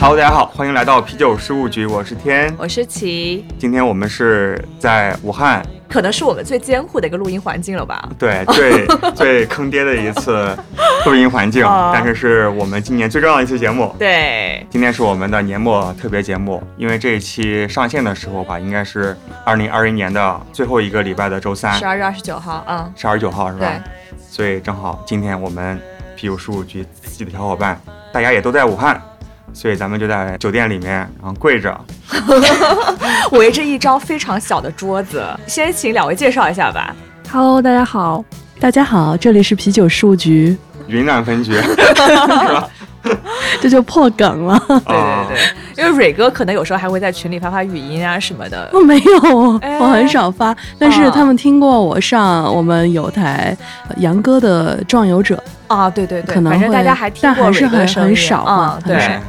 [0.00, 2.52] Hello，大家好，欢迎来到啤酒事务局，我是天。
[2.58, 8.08] 我是齐，今天我们是在武汉，可能是我们最艰苦的一个录音环境了吧？
[8.18, 10.56] 对， 最最坑爹的一次
[11.06, 13.94] 录音环境，哦但是是我们今年最重要的一期节目。
[13.98, 23.80] 对，今天是我们的年末特别节目，因为这一期上线的时候吧，应该是二零二一年的最后一个礼拜的周三十，二月二十九号，嗯，十二月九号是吧对？
[24.30, 25.80] 所以正好今天我们
[26.16, 27.80] 啤酒事务局自己的小伙伴，
[28.12, 29.00] 大家也都在武汉，
[29.60, 31.76] 所以咱们就在酒店里面，然后跪着，
[33.36, 35.20] 围着一张非常小的桌子。
[35.48, 36.94] 先请两位介绍一下吧。
[37.28, 38.24] Hello，大家好，
[38.60, 41.60] 大家好，这里是啤酒事务局，云南分局，
[43.60, 44.62] 这就破梗了。
[44.68, 45.36] 对啊对
[45.74, 48.70] 对，因为蕊哥可能有时候还会在群里发发语音啊什么的。
[48.72, 49.76] 我没有，哎。
[49.80, 53.56] 我很少发，但是他们听过我上我们有台
[53.88, 55.42] 呃杨哥的《壮游者。
[55.66, 58.94] 啊，对对对，可能反正大家还听但过还是很很少嘛啊，对。
[58.94, 59.08] 很少。
[59.08, 59.20] 对，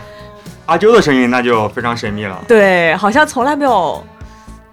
[0.70, 2.40] 阿啾的声音那就非常神秘了。
[2.48, 4.04] 对，好像从来没有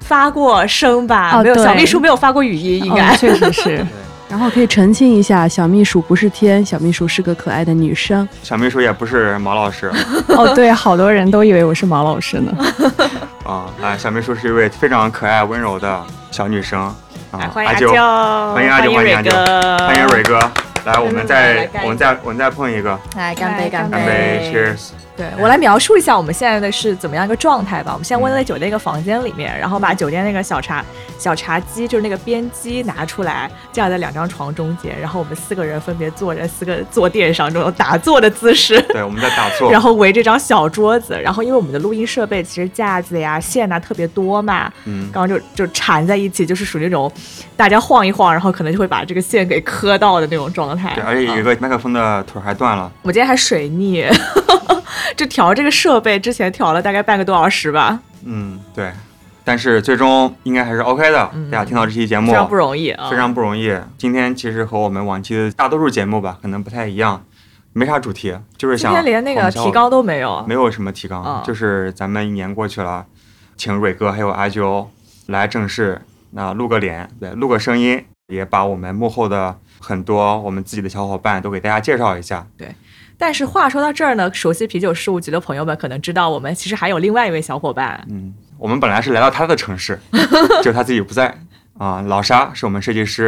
[0.00, 1.40] 发过声吧？
[1.42, 3.14] 没有，小秘书没有发过语音，应该。
[3.14, 3.86] 哦确实是。
[4.28, 8.28] 然后可以澄清一下，小秘书不是天，小秘书是个可爱的女生。
[8.42, 9.90] 小秘书也不是毛老师
[10.28, 12.52] 哦，对，好多人都以为我是毛老师呢。
[13.46, 16.92] 啊，啊，小秘书是一位非常可爱温柔的小女生
[17.32, 20.38] 来啊，阿啾，欢迎阿啾，欢迎阿啾，欢迎阿啾，蕊哥，欢迎蕊哥，
[20.84, 25.05] 来，我们再我们再我们再碰一个，来干杯，干干杯，Cheers！
[25.16, 27.92] 对我来描述一下我们现在的是怎么样一个状态吧。
[27.92, 30.84] 我们现在窝在酒店一个房间里面，然后把酒店那个小茶
[31.18, 38.80] 小茶几，就是那个边机拿出来，架在两张床中间，然后我们四个人分别坐在四个坐垫上这种打坐的姿势。
[38.92, 47.10] 对，我们在打坐，然后围这张小桌子，然后因为我们的录音设备其实架子呀、线呐特别多嘛，嗯，刚刚就就缠在一起，就是属于那种
[47.56, 50.92] 大家晃一晃，然后可能就会把这个线给磕到的那种状态。
[50.94, 54.04] 对，而且有一啊个麦克风的腿还断了，我今天还水逆，
[55.16, 58.92] 就调这个设备之前调了大概半个多小时吧，嗯，对，
[59.44, 61.30] 但是最终应该还是 OK 的。
[61.34, 61.50] 嗯。
[61.50, 63.72] 大家听到这期节目非常不容易啊，非常不容易。
[63.96, 67.24] 今天其实和我们往期的大多数节目吧，可能不太一样，
[67.72, 73.06] 没啥主题，就是想今天连那个提纲都没有，没有什么提纲，嗯就是咱们一年过去了，
[73.56, 74.86] 请蕊哥还有阿啾
[75.26, 76.00] 来正式
[76.30, 82.46] 那露个脸，对，录个声音，也把我们幕后的很多我们自己的小伙伴都给大家介绍一下。
[83.18, 89.98] 但是话说到这儿呢，熟悉啤酒事务局的朋友们可能知道，我们其实还有另外一位小伙伴，嗯，我们本来是来到他的城市，
[90.62, 91.34] 就他自己不在
[91.78, 92.02] 啊。
[92.02, 93.26] 老沙是我们设计师，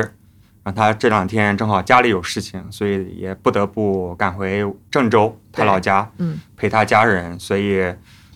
[0.62, 7.38] 然后他这两天正好家里有事情，所以也不得不赶回郑州他老家，嗯，陪他家人。
[7.40, 7.82] 所以，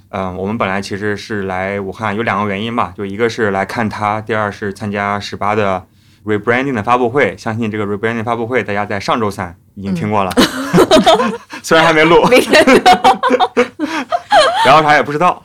[0.08, 5.86] 嗯、我们本来其实是来武汉有两个原因吧，就一个是来看他，第二是参加十八的
[6.24, 7.36] rebranding 的发布会。
[7.36, 10.32] 相信这个 rebranding 发布会，大家在上周三已经听过了，
[11.62, 12.64] 虽然还没录，明天
[14.64, 15.42] 然后啥也不知道。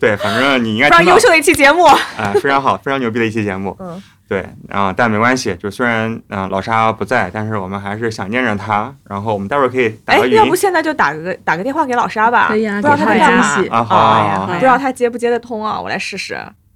[0.00, 1.18] 对，反正你应该非常优。
[1.18, 1.84] 秀的一期节目，
[2.16, 3.76] 哎，非常好，非常牛逼的一期节目。
[3.80, 8.94] 嗯，对，啊、但没关系，就虽然嗯、呃老沙不在，但是我们还是想念着他。
[9.08, 15.80] 然后我们待会儿可以打哎个，语音要不现在就打个打个电话给老沙吧，可以啊不知道他在给他干嘛惊喜啊，好不知道他接不接得通啊？
[15.80, 16.67] 我来试试，不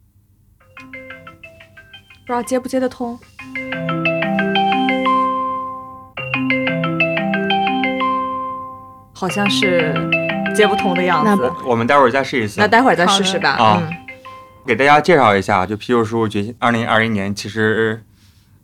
[2.32, 3.18] 知道接不接得通。
[9.12, 9.92] 好像是
[10.56, 13.50] 接不通的样子，我们待会儿再试一次那，待会儿再试试吧。
[13.50, 13.92] 啊嗯，
[14.66, 18.02] 给大家介绍一下，就啤酒事务局二零二一年其实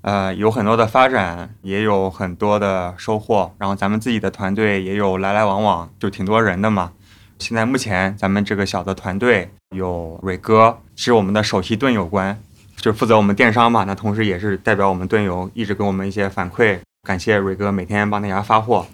[0.00, 3.52] 呃有很多的发展，也有很多的收获。
[3.58, 6.92] 然后咱们自己的团队也有来来往往，就挺多人的嘛。
[7.38, 12.40] 现在目前咱们这个小的团队有蕊哥是我们的首席盾友官，
[12.80, 13.84] 就负责我们电商嘛。
[13.84, 18.86] 那同时也是代表我们盾友一直给我们一些反馈，感谢蕊哥每天帮大家发货，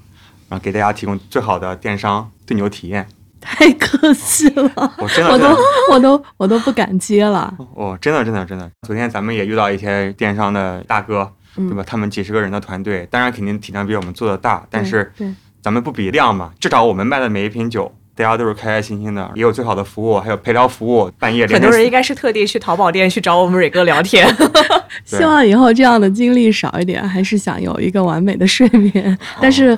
[0.48, 3.06] 然后给大家提供最好的电商盾友体验。
[3.46, 5.56] 太可惜了， 我真的我都
[5.92, 7.54] 我都我都不敢接了。
[7.74, 11.84] 哦，真的真的真的，昨天咱们也遇到一些电商的大哥，嗯对吧？
[11.86, 15.30] 他们几十个人的团队，当然肯定体量比我们做的大，但是对，
[15.60, 24.26] 咱们不比量嘛，至少我们卖的每一瓶酒，大家都是开开心心的，也有最好的服务，还有陪聊服务，半夜很多人应该是特地去淘宝店去找我们蕊哥聊天。
[25.04, 29.18] 希望以后这样的经历少一点，还是想有一个完美的睡眠。
[29.40, 29.76] 但是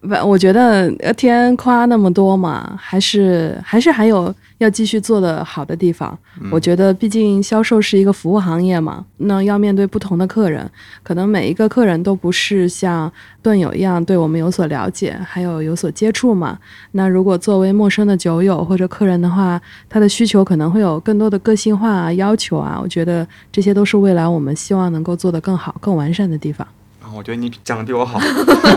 [0.00, 6.16] 不，我觉得呃天夸那么多嘛，还是还是还有要继续做的好的地方。
[6.50, 10.70] 我觉得，毕竟销售是一个服务行业嘛，那要面对不同的客人，
[11.02, 13.10] 可能每一个客人都不是像
[13.42, 16.58] 盾友一样对我们有所了解，还有有所接触嘛。
[16.92, 22.78] 那如果作为陌生的酒友或者客人的话，他的需求可能会有更多的个性化啊、要求啊。
[22.82, 26.66] 我觉得这些都是未来我们希望能够做得更好、更完善的地方。
[27.16, 28.20] 我觉得你讲的比我好，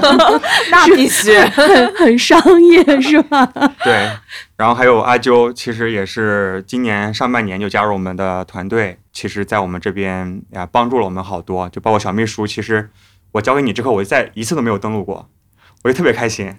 [0.71, 3.45] 那必须很 很商业是吧？
[3.83, 4.09] 对，
[4.55, 12.89] 然后还有阿啾，其实也是今年上半年就加入我们的团队，其实在我们这边呀帮助了我们好多，就包括小秘书，其实
[13.33, 15.27] 我交给你之后，我再一次都没有登录过，
[15.83, 16.53] 我就特别开心。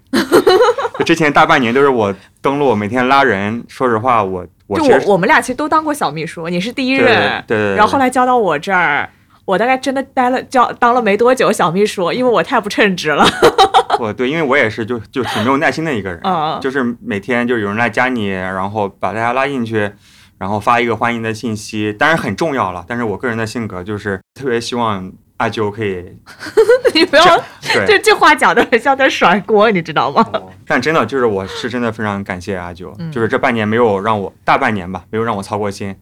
[0.98, 9.08] 就之前大半年都是我登录，每天拉人，说实话，我我就我我们俩其实都当过小秘书，你是第一任，对对，然后后来交到我这儿。
[9.50, 13.26] 我大概真的待了，叫当了没多久小秘书，因为我太不称职了。
[13.98, 16.20] 我对，因为我也是就就挺没有耐心的一个人，
[16.60, 19.90] 就是每天就有人来加你，然后把大家拉进去，
[20.38, 22.84] 然后发一个欢迎的信息，当然很重要了。
[22.86, 26.16] 但是我个人的性格就是特别希望阿九可以，
[26.94, 27.24] 你不要，
[27.60, 30.24] 这这话讲的很像在甩锅，你知道吗？
[30.64, 35.96] 但真的就是我是真的非常感谢阿啾，就是这半年没有让我大半年吧，没有让我操过心，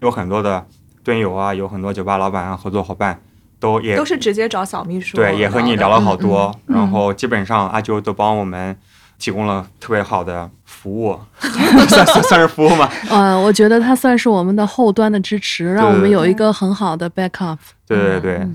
[0.00, 0.66] 有很多的。
[1.04, 3.20] 队友啊，有很多酒吧老板啊，合作伙伴
[3.60, 8.76] 都也都是直接找小秘书，对，也和你聊了好多，然后基本上阿啾都帮我们
[9.18, 12.90] 提供了特别好的服务， 算算算是服务吗？
[13.10, 17.58] 嗯，我觉得他算是我们的后端的支持，让我们有一个很好的 backup。
[17.86, 18.48] 对对对。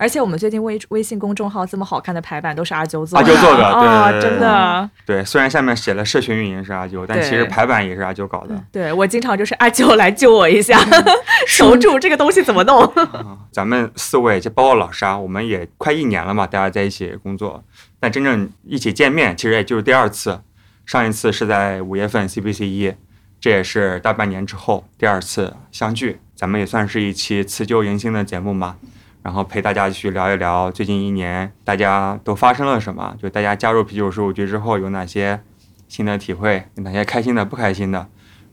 [0.00, 4.90] 而且我们最近微微信公众号这么好看的排版都是阿啾做的，阿啾做的啊，真的。
[5.04, 8.58] 对，虽然下面写了社群运营是阿啾，但其实排版也是阿啾搞的。
[8.72, 10.80] 对我经常就是阿啾来救我一下，
[11.46, 12.90] 守住这个东西怎么弄。
[13.52, 17.62] 咱们四位就包括老沙，我们也快一年了嘛，大家在一起工作，
[18.00, 20.40] 但真正一起见面其实也就是第二次，
[20.86, 22.94] 上一次是在五月份 CBC 一，
[23.38, 28.76] 这也是大半年之后第二次相聚，咱们也算是一期辞旧迎新的节目嘛。
[29.22, 35.40] 然后陪大家去聊一聊最近一年大家都发生了什么，就大家加入啤酒事务局之后有哪些
[35.88, 38.06] 新的体会，有哪些开心的、不开心的。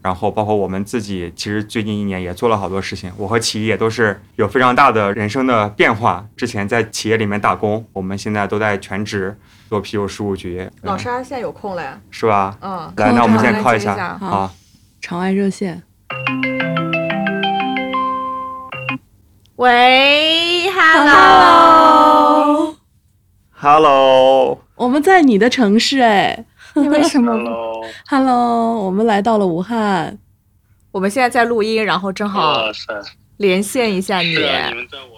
[0.03, 3.11] 然后包括我们自己，其实最近一年也做了好多事情。
[3.17, 6.25] 我和企业都是有非常大的人生的变化。
[6.37, 9.37] 之前在企业里面打工，我们现在都在全职
[9.67, 10.69] 做啤酒事务局。
[10.83, 11.99] 老沙现在有空了呀？
[12.09, 12.57] 是吧？
[12.61, 12.93] 嗯。
[12.95, 14.53] 来，那我们先靠一下好，
[15.01, 15.83] 场外热线。
[19.57, 21.17] 喂，Hello，Hello，
[24.75, 26.45] 我们在你的城市哎，
[26.75, 27.33] 你为什么
[28.07, 30.19] ？Hello，我们来到了武汉，
[30.91, 32.65] 我们现在在录音，然后正好
[33.37, 34.35] 连线一下你。
[34.35, 35.17] 你们在我，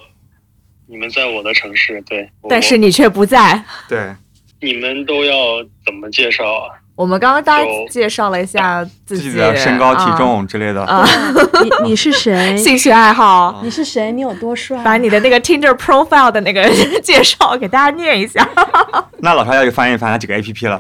[0.88, 3.62] 你们在我的城市，对，但是你却不在。
[3.90, 4.16] 对，
[4.62, 6.79] 你们都要怎么介绍啊？
[7.00, 10.84] 我们刚刚大家介绍了一下自己的身高、体重之类的。
[10.84, 11.08] 啊，
[11.64, 12.56] 你你是谁？
[12.60, 13.62] 兴趣爱好？
[13.64, 14.12] 你是谁？
[14.12, 14.84] 你有多帅？
[14.84, 16.70] 把你的那个 Tinder profile 的那个
[17.00, 18.46] 介绍给大家念一下。
[19.20, 20.78] 那老沙要去翻一翻那几个 APP 了。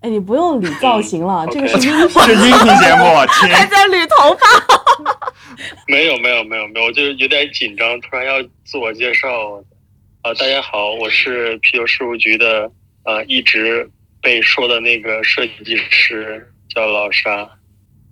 [0.00, 3.04] 哎，你不用捋造型了，这个是音是音频节目，
[3.54, 4.48] 还在捋头发。
[5.86, 9.28] 没有没有没有没有，我就有点紧张，突然要自我介绍。
[10.22, 12.68] 啊，大家好，我是啤酒事务局的。
[13.06, 13.88] 呃，一直
[14.20, 17.48] 被说的那个设计师叫老沙，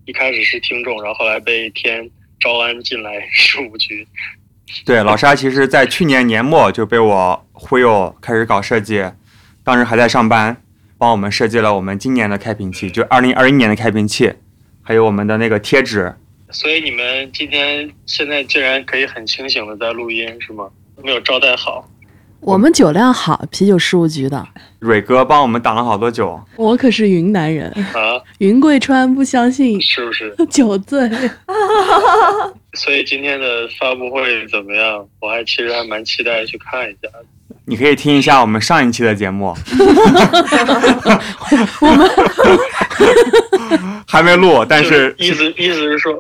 [0.05, 2.09] 一开始是听众，然后后来被天
[2.39, 4.07] 招安进来事务局。
[4.87, 9.05] 对，老沙其实在去年年末就被我忽悠开始搞设计，
[9.65, 10.63] 当时还在上班，
[10.97, 14.33] 帮我们设计了我们今年的开瓶器，就二零二一年的开瓶器，
[14.81, 16.15] 还有我们的那个贴纸。
[16.51, 20.71] 所以你们今天现在竟然可以很清醒的在录音是吗？
[21.03, 21.91] 没有招待好。
[22.45, 24.47] 我们酒量好，啤酒事务局的
[24.81, 26.39] 蕊哥帮我们挡了好多酒。
[26.57, 31.09] 我可是云南人啊，云贵川不相信是不是酒醉？
[32.75, 35.07] 所以今天的发布会怎么样？
[35.21, 37.09] 我还其实还蛮期待去看一下。
[37.67, 39.57] 你可以听一下我们上一期的节目。
[41.81, 42.11] 我们
[44.07, 46.13] 还没录，但是意思意思是说。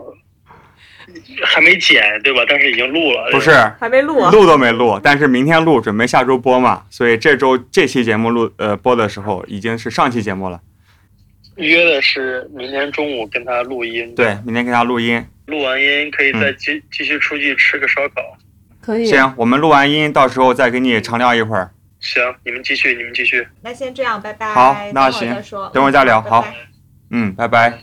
[1.42, 2.42] 还没剪对吧？
[2.48, 3.30] 但是已经录了。
[3.30, 3.50] 不是，
[3.80, 5.00] 还没录，录都没录。
[5.02, 6.84] 但是明天录，准备下周播嘛。
[6.90, 10.60] 所以这周这期节目录呃播的时候，已经是上期节目了。
[11.56, 14.14] 约的是明天中午跟他录音。
[14.14, 15.24] 对，明天跟他录音。
[15.46, 18.14] 录完音可以再继继续出去吃个烧烤。
[18.80, 19.06] 可以。
[19.06, 21.70] 行，我们录完音，到时候再给你长聊一会儿。
[22.00, 23.46] 行，你们继续，你们继续。
[23.62, 24.52] 那先这样，拜拜。
[24.52, 25.34] 好，那行，
[25.72, 26.20] 等会儿再聊。
[26.20, 26.46] 好，
[27.10, 27.78] 嗯，拜拜。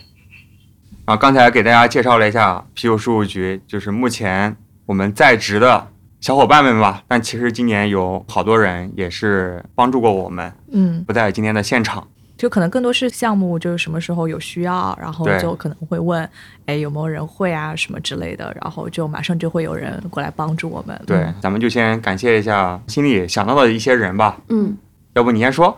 [1.04, 4.56] 啊，刚才给大家介绍了一下啤酒事务局，就是目前
[4.86, 5.88] 我们在职的
[6.20, 7.02] 小伙伴们吧。
[7.08, 12.06] 但其实今年有好多人也是帮助过我们，嗯，不在今天的现场。
[12.36, 16.28] 就可能更多是项目，就是什么时候有需要，然后就可能会问，
[16.66, 21.00] 哎，有没有人会啊什么之类的，然后就马上就会有人过来帮助我们。
[21.04, 24.40] 对，嗯咱们就先感谢一下心里想到的一些人吧。
[24.48, 24.76] 嗯，
[25.14, 25.76] 要不你先说？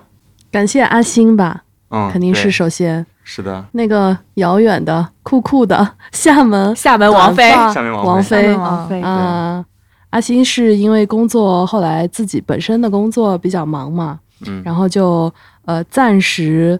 [0.50, 3.64] 感谢阿星吧，嗯，肯定是首先是的。
[3.72, 9.64] 那个遥远的酷酷的 厦门厦门王菲，厦门王王菲菲厦门王菲啊、
[10.10, 15.32] 阿星是因为工作后来自己本身的工作比较忙嘛，嗯，然后就
[15.64, 16.78] 呃暂时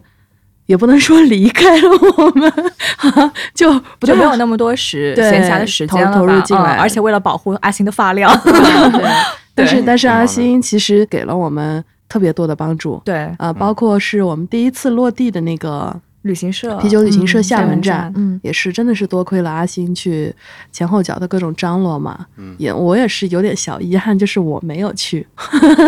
[0.67, 2.51] 也不能说离开了我们，
[3.53, 6.77] 就不就没有那么多时 闲暇的时间了投投入进来。
[6.77, 9.03] 嗯而且为了保护阿星的发量，对，
[9.53, 20.33] 但是但是阿星其实给了我们特别多的帮助，对，呃，包括是我们第一次落地的那个旅行社啤酒旅行社嗯厦门站，嗯，也是真的是多亏了阿星去
[20.71, 22.55] 前后脚的各种张罗嘛，嗯。
[22.57, 25.25] 也我也是有点小遗憾，就是我没有去，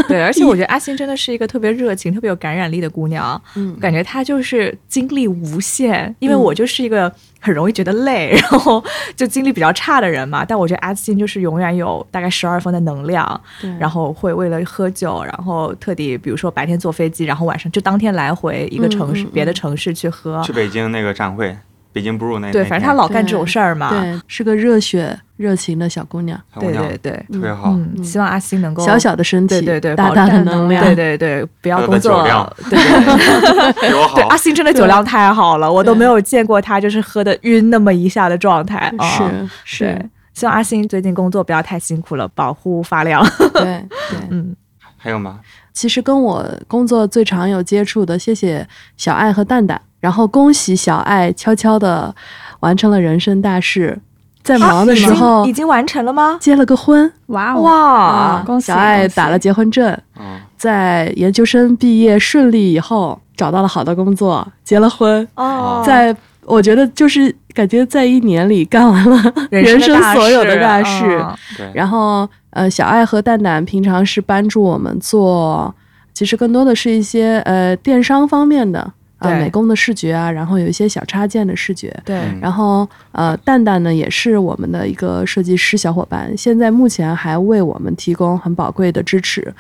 [0.08, 3.76] 对，而且我觉得 阿星真的是一个特别热情、特别有感染力的姑娘，嗯。
[3.80, 6.16] 感觉她就是精力无限。
[6.20, 6.40] 因为嗯。
[6.40, 7.12] 我就是一个
[7.48, 8.84] 很容易觉得累， 然后
[9.16, 10.44] 就精力比较差的人嘛。
[10.44, 13.42] 但我觉得阿星就是永远有大概十二分的能量，
[13.80, 20.44] 然后会为了喝酒，然后特地比如说白天坐飞机，然后晚上就当天来回一个城市、嗯嗯嗯别的城市去喝。
[20.44, 21.58] 去北京那个展会，
[21.94, 23.90] 北京 brew 那对，反正她老干这种事儿嘛。
[23.90, 27.72] 对，是个热血热情的小姑娘，对对对，特别好。
[27.72, 32.24] 嗯，希望阿星能够小小的身体，对对对，大大的能量，对对对，不要工作
[32.70, 32.78] 对
[33.82, 34.38] 对阿。
[34.38, 38.94] 星真的酒量太好了，我都没有见过他就是喝的晕那么一下的状态。
[38.98, 43.26] 啊是是，，希望阿星最近工作不要太辛苦了，保护发量。
[43.54, 43.64] 对
[44.12, 44.20] 对。
[44.30, 44.56] 嗯，
[44.96, 45.40] 还有吗？
[45.74, 48.66] 其实跟我工作最常有接触的，谢谢
[48.96, 52.14] 小爱和蛋蛋，然后恭喜小爱悄悄的
[52.60, 54.00] 完成了人生大事，
[54.44, 56.38] 在忙的时候啊已经已经完成了吗？
[56.40, 57.12] 结了个婚。
[57.28, 59.86] 哇哦，哇啊，恭喜小爱打了结婚证，
[60.20, 70.60] 嗯，在研究生毕业顺利以后，找到了好的工作，结了婚，哦，在我觉得就是感觉在一年里干完了人生 所有的事。
[70.62, 71.26] 大事。
[71.74, 75.76] 然后呃，小爱和蛋蛋平常是帮助我们做，
[76.14, 81.96] 其实更多的是一些呃电商方面的啊、对美工的视觉啊，然后有一些小插件的视觉。
[82.06, 89.54] 对，嗯然后呃，蛋蛋呢也是我们的一个设计师小伙伴，现在目前还为我们提供很宝贵的支持。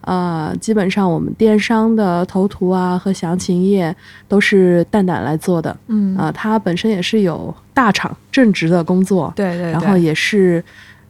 [0.00, 3.94] 呃，基本上我们电商的头图啊和详情页
[4.26, 5.76] 都是蛋蛋来做的。
[5.86, 10.62] 嗯啊、他本身也是有大厂正职的工作，对对，然后也是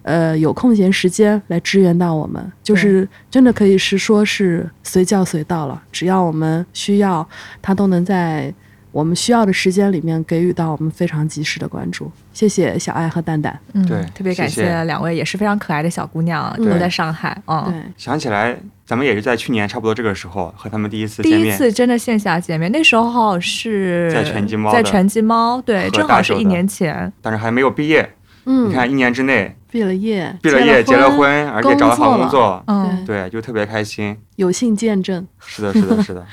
[0.05, 7.27] 呃有空闲时间来支援到我们，就是真的可以是说是随叫随到了，只要我们需要，
[7.61, 8.55] 他都能在
[8.93, 12.09] 我们需要的时间里面给予到我们非常及时的关注。
[12.33, 13.59] 谢谢小爱和蛋蛋。
[13.73, 17.37] 嗯对特别感谢两位也是非常可爱的小姑娘，嗯都在上海。
[17.47, 18.57] 嗯，对，想起来，
[18.87, 21.51] 咱们也是在去年差不多这个时候和他们第一次第一。
[21.51, 27.13] 次真的线下见面，那时候是在拳击猫在拳击猫，对，正好是一年前。
[27.21, 28.15] 但是还没有毕业。
[28.47, 34.17] 嗯，你看，一年之内毕了业，毕了业、结了了，婚，而且找了好工作，嗯，对，就特别开心。
[34.37, 35.27] 有幸见证。
[35.41, 36.25] 是的，是的，是的。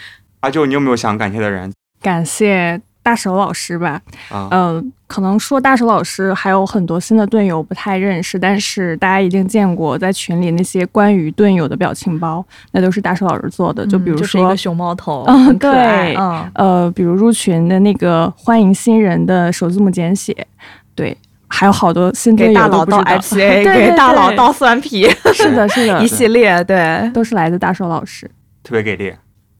[0.42, 4.00] 阿舅，你有没有想感谢的人 感谢大手老师吧。
[4.30, 4.48] 啊？
[4.52, 13.84] 嗯、可能说大手老师还有很多新的队友不太认识，但是大家一定见过在群里那些关于队友的表情包，那都是大手老师做的。
[13.88, 20.46] 就比如嗯就是一说个，熊猫头，嗯很可爱对嗯，呃，比如入群的那个欢迎新人的首字母简写，
[20.94, 21.18] 对，
[21.54, 27.12] 还有好多新给大佬倒 IPA， 对对给大佬对倒蒜皮，是的，是的 一，系列对。
[27.14, 28.30] 都是来自大寿老师。
[28.64, 29.14] 特别给力。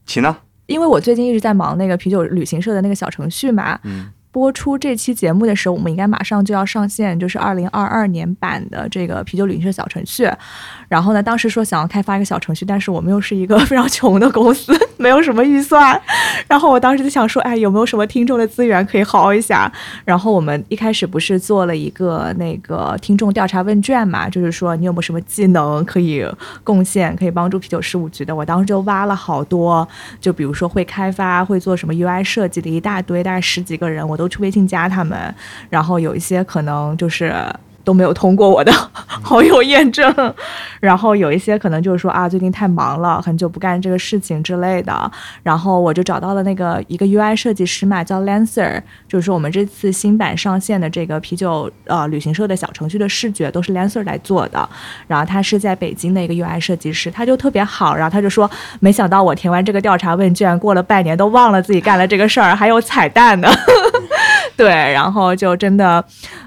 [0.06, 0.34] 齐呢？
[0.66, 10.28] 因为我最近一直在忙那个啤酒旅行社的那个小程序嘛，嗯，播出这期节目的时候，我们应该马上就要上线，就是二零二二年版的这个啤酒旅行社小程序。
[10.88, 16.00] 然后呢，当时说想要开发一个小程序，但是我们又是一个非常穷的公司， 没有什么预算。
[16.48, 19.70] 然后我当时就想说，哎，有没有什么听众的资源可以薅一下？
[20.04, 26.26] 然后我们一开始不是做了一个那个听众调查问卷嘛，就是说你有没有什么技能可以
[26.64, 28.34] 贡献，可以帮助啤酒事务局的。
[28.34, 29.86] 我当时就挖了好多，
[30.20, 35.34] 就比如说会开发、会做什么 UI 设计的一大堆，大概十几个人，我都去微信加他们。
[35.70, 37.34] 然后有一些可能就是。
[37.84, 40.14] 都没有通过我的 好友验证，
[40.78, 45.10] 然后有一些可能就是说啊，最近太忙了，很久不干这个事情之类的，
[45.42, 54.68] 然后我就找到了那个一个 UI 设计师嘛，叫 Lancer，就是说我们这次新版上线的这个啤酒呃旅行社的小程序的视觉都是 Lancer 来做的，
[55.08, 58.48] 然后他是在北京的一个 UI 设计师，他就特别好，然后他就说，
[58.78, 63.48] 没想到我填完这个调查问卷，过了半年都忘了自己干了这个事儿，还有彩蛋呢。
[64.56, 66.04] 对，然后就真的，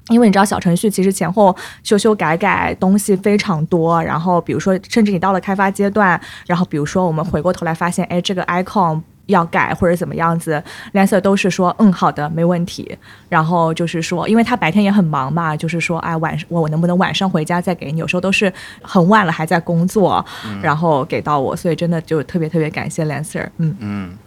[0.10, 9.02] 因为你知道小程序其实前后修修改改东西非常多，然后比如说甚至你到了开发阶段，然后比如说我们回过头来发现，哎，这个 icon。
[9.28, 12.96] 要改或者怎么样子，Lancer 都是说嗯好的没问题，
[13.28, 18.00] 然后就是说，因为他白天也很忙嘛，就是说哎晚我我能不能晚上回家再给你？
[18.00, 20.24] 有时候都是很晚了还在工作，
[20.62, 23.50] 然后给到我，所以真的就特别特别感谢 Lancer。
[23.58, 24.18] 嗯嗯，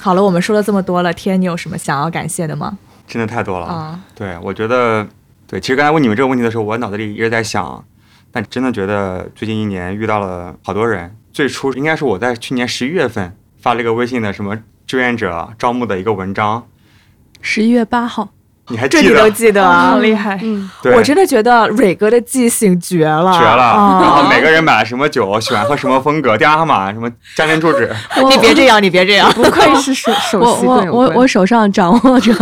[0.00, 2.78] 好了，我们说了这么多了，天，你有什么想要感谢的吗？
[3.06, 3.66] 真的太多了。
[3.66, 5.06] 啊，对，我觉得
[5.46, 7.84] 对，其实刚才问你们这个问题的时候，我脑子里一直在想，
[8.30, 11.16] 但真的觉得最近一年遇到了好多人。
[11.32, 13.36] 最初应该是我在去年十一月份。
[13.58, 16.68] 发了一个微信的什么志愿者招募的一个文章，
[17.40, 18.28] 十一月八号，
[18.68, 19.02] 你还记得？
[19.02, 20.38] 这你都记得啊，好厉害！
[20.42, 23.62] 嗯，对，我真的觉得蕊哥的记性绝了，绝了。
[23.62, 27.90] 啊然后每个人买了什么酒，喜欢喝什么风格，电话号码，什么家庭住址，
[28.30, 29.30] 你别这样，你别这样。
[29.32, 32.32] 不愧是首首我我席我我手上掌握着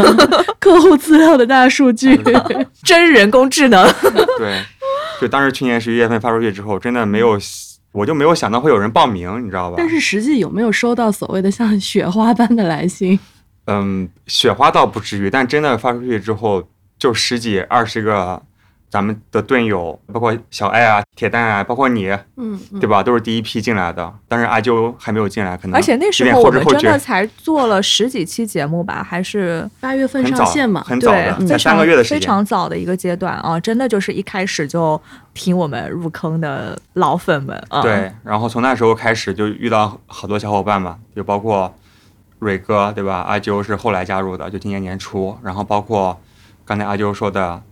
[0.59, 2.19] 客户资料的大数据，
[2.83, 3.85] 真人工智能，
[4.39, 4.63] 对，
[5.21, 7.39] 就当时去年十一月份发出去之后，真的没有，
[7.93, 9.75] 我就没有想到会有人报名，你知道吧？
[9.77, 13.19] 但是实际有没有收到所谓的像雪花般的来信？
[13.67, 16.63] 嗯，雪花倒不至于，但真的发出去之后，
[16.99, 18.41] 就十几二十个
[18.91, 23.03] 咱们的队友，包括小爱啊、铁蛋啊，包括你，嗯，嗯对吧？
[23.03, 32.21] 都是第一批进来的，但是阿啾还没有进来，可能而且那时候我们真的才做了十几期节目吧，还是八月份上线嘛，对很早的，，才三个月的时间。
[32.21, 35.01] 非常早的一个阶段啊，真的就是一开始就
[35.33, 41.75] 挺我们入坑的老粉们啊，对，然后从那时候开始就遇到好多小伙伴嘛，就包括
[42.45, 43.25] 蕊哥，对吧？
[43.27, 46.21] 阿啾是后来加入的，就今年年初，然后包括
[46.65, 47.63] 刚才阿啾说的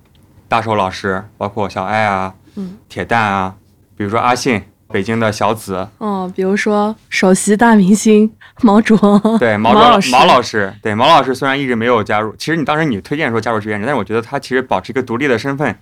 [0.49, 3.55] 大手老师，包括小爱啊，嗯，铁蛋啊，
[3.97, 8.97] 比如说阿信，北京的小紫，哦，比如说首席大明星毛卓，
[9.39, 15.79] 对毛卓毛老师毛老师，对毛老师虽然一直没有加入，其实你当时你推荐说加入志愿者，但是我觉得他其实保持一个独立的身份。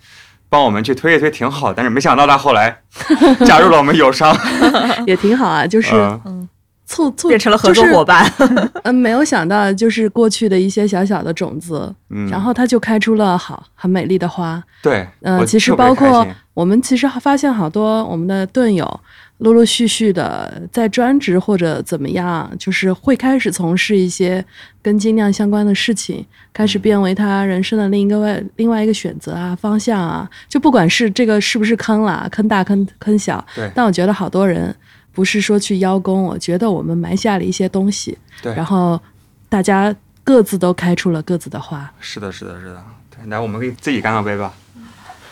[0.53, 2.77] 帮我们去推一推挺好，但是没想到他后来
[3.47, 4.37] 加入了我们友商，
[5.07, 5.95] 也挺好啊，就是
[6.25, 6.49] 嗯
[6.91, 8.05] 凑凑变成了合作伙。
[8.05, 14.61] 伴，就是嗯，没有想到就是过去的一些小小的种子，嗯，然后它就开出了好很美丽的花。
[14.83, 19.01] 对，呃，其实包括我们其实发现好多我们的队友
[19.39, 24.45] 陆陆续续的在专职或者怎么样，就是会开始从事一些
[24.83, 30.29] 跟精酿相关的事情，开始变为他人生的另一个外另外一个选择啊方向啊。
[30.49, 34.75] 就不管是这个是不是坑啦，坑大坑坑小，对但我觉得好多人
[35.13, 39.01] 不是说去邀功，我觉得我们埋下了一些东西，对，然后
[39.49, 41.93] 大家各自都开出了各自的花。
[42.01, 42.85] 是的，是的，是的。
[43.11, 44.55] 对，来，我们给自己干个杯吧，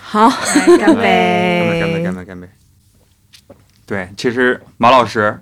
[0.01, 2.49] 好，干干杯，干杯，干杯，干杯。
[3.87, 5.39] 对，其实马老师，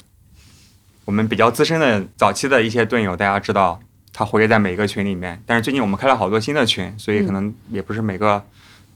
[1.05, 3.81] 我们比较资深的早期的一些队友，大家知道
[4.13, 8.45] 他活跃在每一个群里面，但是最近我们开了好多新的群，所以可能也不是每个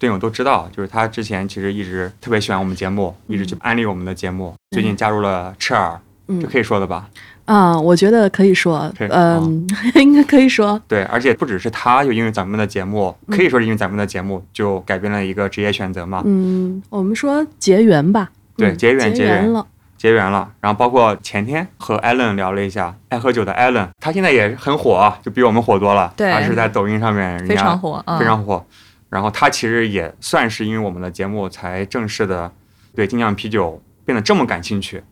[0.01, 6.41] 队友都知道，就是他之前其实一直特别喜欢我们节目，一直去安利我们的节目，最近加入了赤耳，嗯。
[6.41, 7.07] 这可以说的吧？
[7.45, 16.23] 啊、我觉得可以说，嗯， 应该可以说，对，而且不只是他，就因为咱们的节目，可以说是因为咱们的节目就改变了一个职业选择嘛。
[16.25, 19.67] 嗯，我们说结缘吧，嗯对结缘结结缘了，
[19.99, 26.11] 结缘了，然后包括前天和艾伦聊了一下，爱喝酒的艾伦，他现在也很火啊，就比我们火多了。
[26.17, 26.33] 对。
[26.33, 28.19] 他是在抖音上面人家非常火，嗯。
[28.19, 28.65] 非常火。
[29.11, 32.51] 然后他其实也算是因为我们的节目才正式的
[32.95, 35.03] 对精酿啤酒变得这么感兴趣。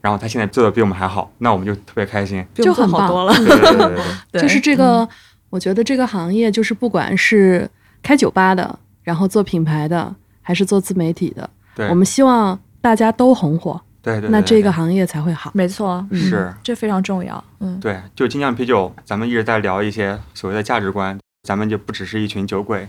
[0.00, 2.46] 然后他现在做的比我们还好，那我们就特别开心。
[2.54, 3.34] 就很多了。
[3.34, 5.06] 对对对 对对，就是这个，
[5.50, 7.68] 我觉得这个行业就是不管是
[8.00, 15.50] 开酒吧的，然后做品牌的，还是做自媒体的，对我们希望大家都红火，对对对，那这个行业才会好。
[15.52, 17.42] 没错，嗯是这非常重要。
[17.58, 22.88] 嗯，对，就精酿啤酒，咱们一直在聊一些所谓的价值观，咱们就不只是一群酒鬼，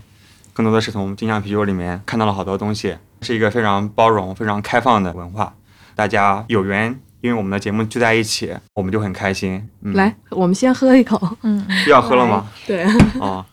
[0.60, 5.54] 更多的是从精酿啤酒里面看到了好多东西，是一个非常包容、非常开放的文化。
[5.94, 9.66] 大家有缘，因为我们的节目聚在一起，我们就很开心。
[9.80, 11.18] 嗯、来，我们先喝一口。
[11.40, 12.46] 嗯，又 要喝了吗？
[12.66, 12.82] 对，
[13.18, 13.46] 啊、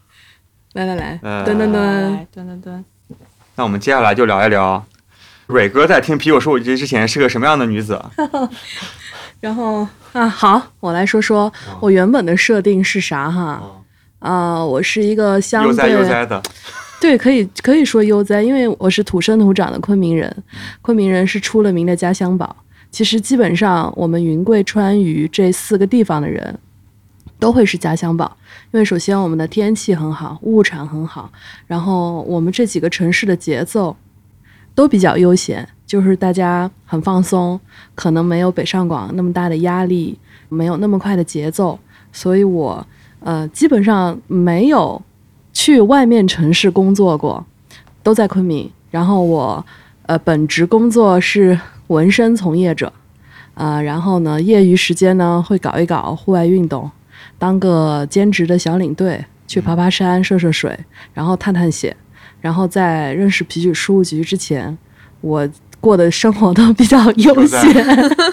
[0.74, 2.12] 来来来，呃蹲蹲蹲。
[2.12, 2.86] 来蹲蹲蹲，
[3.56, 4.86] 那我们接下来就聊一聊，
[5.46, 8.04] 蕊哥在听啤酒事之前是个什么样的女子？
[9.40, 13.62] 然后啊，好，我来说说我原本的设定是啥哈。
[13.64, 13.76] 哦
[14.20, 16.42] 啊、我是一个相悠哉悠哉的，
[17.00, 20.36] 对，可以可以说悠哉，因为我是土生土长的昆明人，
[20.82, 22.56] 昆明人是出了名的家乡宝。
[22.90, 26.58] 其实基本上我们云贵川渝这四个地方的人，
[27.38, 28.36] 都会是家乡宝，
[28.72, 31.32] 因为首先我们的天气很好，物产很好，
[31.68, 33.96] 然后我们这几个城市的节奏
[34.74, 37.60] 都比较悠闲，就是大家很放松，
[37.94, 40.18] 可能没有北上广那么大的压力，
[40.50, 41.78] 没有那么快的节奏，
[42.12, 42.86] 所以我
[43.20, 45.00] 呃基本上没有
[45.58, 47.44] 去外面城市工作过，
[48.04, 48.72] 都在昆明。
[48.92, 49.66] 然后我
[50.04, 52.94] 呃本职工作是纹身从业者，
[53.56, 56.92] 啊、然后呢业余时间呢会搞一搞户外运动，
[57.40, 60.78] 当个兼职的小领队，去爬爬山、涉涉水，
[61.16, 61.96] 然后探探险。
[62.40, 64.78] 然后在认识啤酒事务局之前，
[65.22, 65.50] 我
[65.82, 67.60] 过的生活都比较悠闲，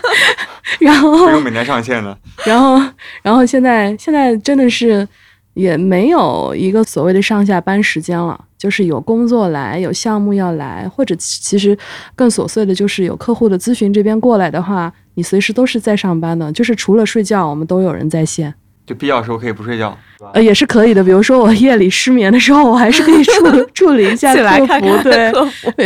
[0.78, 2.16] 然后不用每天上线的。
[2.44, 2.78] 然后，
[3.22, 5.08] 然后现在现在真的是
[5.54, 11.76] 也没有一个所谓的上下班时间了，就是有工作来，有项目要来，或者其其实
[12.14, 18.52] 更琐碎的就是有客户的咨询这边过来的话，你随时都是在上班的，就是除了睡觉，我们都有人在线。
[18.86, 19.96] 就必要时候可以不睡觉。
[20.34, 21.02] 呃，也是可以的。
[21.02, 23.32] 比如说我夜里失眠的时候，我还是可以处
[23.72, 25.02] 处理一下客服。
[25.02, 25.32] 对，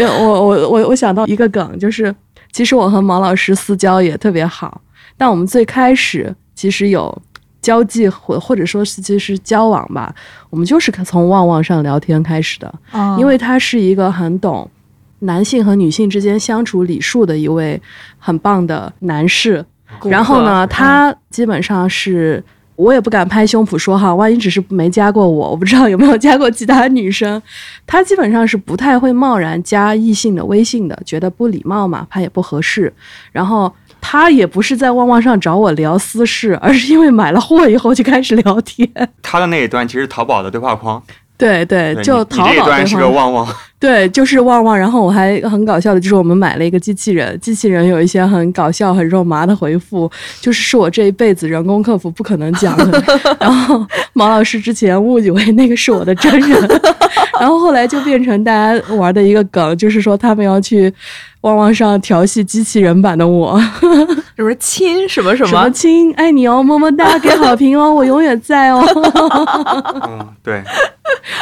[0.03, 2.13] 我我我我想到一个梗，就是
[2.51, 4.81] 其实我和毛老师私交也特别好，
[5.17, 7.17] 但我们最开始其实有
[7.61, 10.15] 交际或或者说是其实交往吧，
[10.51, 14.71] 我们就是从旺旺上聊天开始的，哦因为他是一个很懂
[15.21, 17.81] 男性和女性之间相处礼数的一位
[18.19, 19.65] 很棒的男士。
[20.05, 22.43] 然后呢，他基本上是。
[22.77, 27.43] 我也不敢拍胸脯说哈，万一只是没加过我，我不知道有没有加过其他女生。
[27.85, 32.95] 他基本上是不太会贸然加异性的微信的，觉得不礼貌嘛，怕也不合适。
[33.33, 38.89] 然后他也不是在旺旺上找我聊私事，而是因为买了货以后就开始聊天。
[39.23, 41.03] 他的那一端其实淘宝的对话框，
[41.37, 43.47] 对对，对就淘宝对端是个旺旺，
[43.79, 44.77] 对，就是旺旺。
[44.77, 53.03] 然后我还很搞笑的，就是我们买了一个机器人，机器人有一些很搞笑、很肉麻的回复， 就是是我这一辈子人工客服不可能讲的。
[53.39, 56.81] 然后毛老师之前误以为那个是我的真人，
[57.41, 60.93] 然后后来就变成大家玩的一个梗，就是说他们要去
[61.43, 63.61] 旺旺上调戏机器人版的我，
[64.37, 68.83] 什么亲什么什什么么，亲爱你哦，么么哒，给好评哦，我永远在哦。
[70.09, 70.63] 嗯， 对。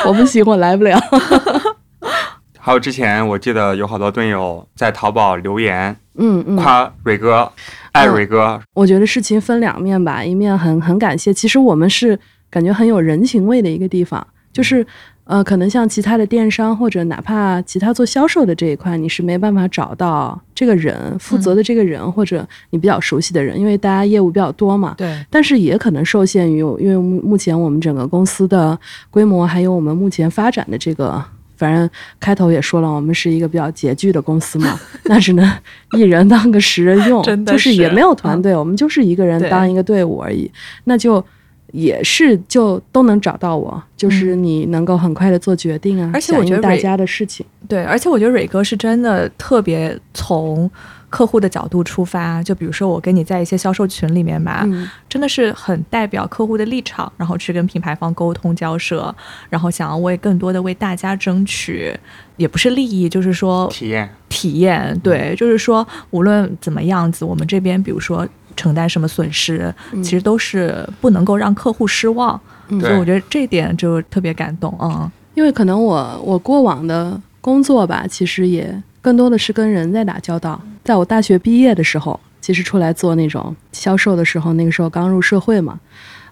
[0.06, 0.98] 我不行，我来不了。
[2.58, 6.56] 还有之前我记得有好多队友在淘宝留言嗯嗯。
[6.56, 7.50] 夸蕊哥，
[7.92, 12.18] 爱蕊哥，我觉得事情分两面吧，一面很很感谢，其实我们是
[12.50, 14.84] 感觉很有人情味的一个地方，就是
[15.26, 24.94] 呃，可能像其他的电商或者哪怕其他做销售的这一块，你是没办法找到这个人负责的这个人、或者你比较熟悉的人，因为大家业务比较多嘛。
[24.96, 28.78] 对，但是也可能受限于，因为目目前我们整个公司的
[29.10, 31.20] 规模，还有我们目前发展的这个，
[31.56, 35.44] 反正开头也说了，我们是一个比较拮据的公司嘛， 那只能
[35.98, 40.48] 一人当个十人用， 真的就是也没有团队，我们就是一个人当一个队伍而已，
[40.84, 41.24] 那就。
[41.72, 50.70] 也是就都能找到我，就是你能够很快的做决定啊，而且我响应大觉得大家的事情，对，而且我觉得蕊哥是真的特别从
[51.08, 54.88] 客户的角度出发，就比如说我跟你在一些销售群里面吧，嗯。
[55.08, 59.14] 真的是很代表客户的立场，然后去跟品牌方沟通交涉，
[59.48, 61.94] 然后想要为更多的为大家争取，
[62.36, 72.80] 也不是利益，就是说体验，体验，对，就是说无论怎么样子，我们这边比如说承担什么损失，其实都是不能够让客户失望，嗯。
[72.80, 80.60] 所以我觉得这一点就特别感动，嗯，因为可能我我过往的工作吧，其实也更多的是跟人在打交道。
[80.82, 85.78] 在我大学毕业的时候，其实出来做那种销售的时候，那个时候刚入社会嘛，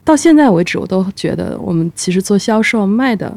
[0.03, 3.33] 到现在为止，我都觉得我们其实做销售卖的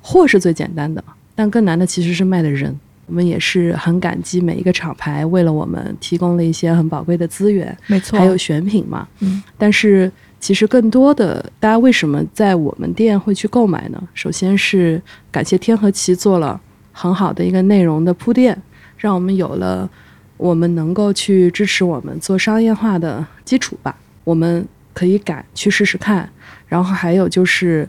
[0.00, 1.02] 货是最简单的，
[1.34, 2.78] 但更难的其实是卖的人。
[3.08, 9.08] 我们也是很感激每一个厂牌为了我们提供了一些很宝贵的资源，没错，还有选品嘛。
[9.20, 14.00] 嗯，但是其实更多的，大家为什么在我们店会去购买呢？
[14.12, 16.60] 首先是感谢天和奇做了
[16.92, 18.56] 很好的一个内容的铺垫，
[18.98, 19.88] 让我们有了
[20.36, 23.96] 我们能够去支持我们做商业化的基础吧。
[24.24, 26.28] 我们可以敢去试试看，
[26.66, 27.88] 然后还有就是，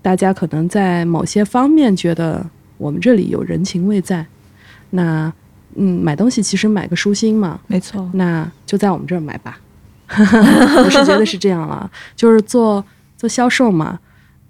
[0.00, 2.48] 大家可能在某些方面觉得
[2.78, 4.24] 我们这里有人情味在，
[4.92, 5.32] 那
[5.74, 9.58] 嗯，买东西其实买个舒心嘛，没错，那就在我们这儿买吧。
[10.12, 12.84] 我是觉得是这样了，就是做
[13.16, 13.98] 做销售嘛，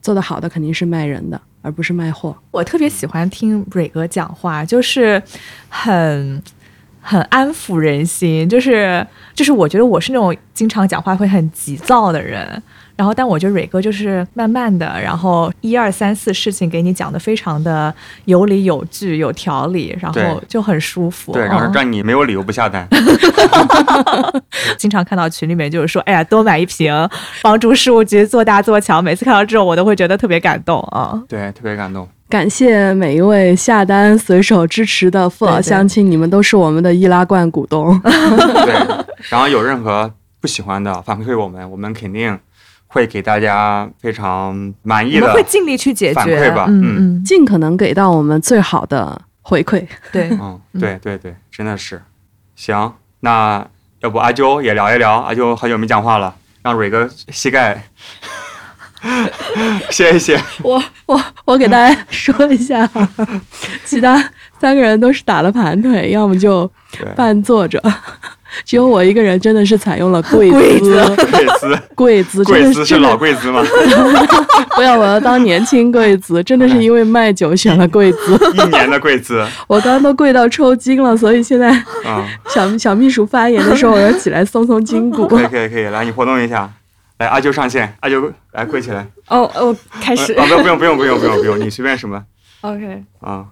[0.01, 2.37] 做得好的肯定是卖人的，而不是卖货。
[2.51, 5.23] 我特别喜欢听蕊哥讲话，就是
[5.69, 6.43] 很
[7.01, 12.61] 很安抚人心，就是就是我觉得我是那种经常讲话会很急躁的人，
[13.03, 17.93] 然后但我觉得蕊哥就是慢慢的，然后一二三四事情给你讲的非常的
[18.27, 21.33] 有理有据、有条理，然后就很舒服。
[21.33, 22.87] 对，然后嗯让你没有理由不下单。
[24.79, 26.95] 经常看到群里面就是说，哎呀，多买一瓶，
[27.43, 29.03] 帮助事务局做大做强。
[29.03, 31.21] 每次看到这种，我都会觉得特别感动啊。
[31.29, 32.09] 对，特别感动。
[32.29, 37.99] 感谢每一位下单随手支持的父老对对乡亲，你们都是我们的易拉罐股东。
[38.07, 40.09] 对，然后有任何
[40.41, 42.39] 不喜欢的反馈给我们，我们肯定
[42.93, 49.87] 会给大家非常满意的我们会尽力去解决反馈吧嗯尽可能给到我们最好的回馈。
[50.13, 52.03] 对， 嗯，对对对，真的是。
[52.55, 53.67] 行，那
[54.01, 55.21] 要不阿啾也聊一聊？
[55.21, 57.83] 阿啾好久没讲话了，让蕊哥膝盖
[59.91, 60.39] 歇一歇。
[60.63, 62.89] 我我我给大家说一下，
[63.85, 64.23] 其他
[64.61, 66.71] 三个人都是打了盘腿，要么就，
[67.17, 67.83] 半坐着，
[68.65, 71.03] 只有我一个人真的是采用了跪跪姿。
[71.95, 73.63] 跪姿，跪姿，跪姿是老跪姿吗？
[74.75, 78.39] 不要，我要当年轻跪姿，真的是因为卖酒选了跪姿。
[78.55, 81.71] 一年的跪姿，我刚刚都跪到抽筋了，所以现在
[82.07, 85.27] 嗯，小小秘书发言的时候，我要起来松松筋骨。
[85.29, 86.71] 可以可以可以，来你活动一下，
[87.19, 89.07] 来阿啾上线，阿啾来跪起来。
[89.29, 92.23] 哦哦，开始啊，不不用不用不用不用不用，你随便什么
[92.63, 93.45] OK，啊。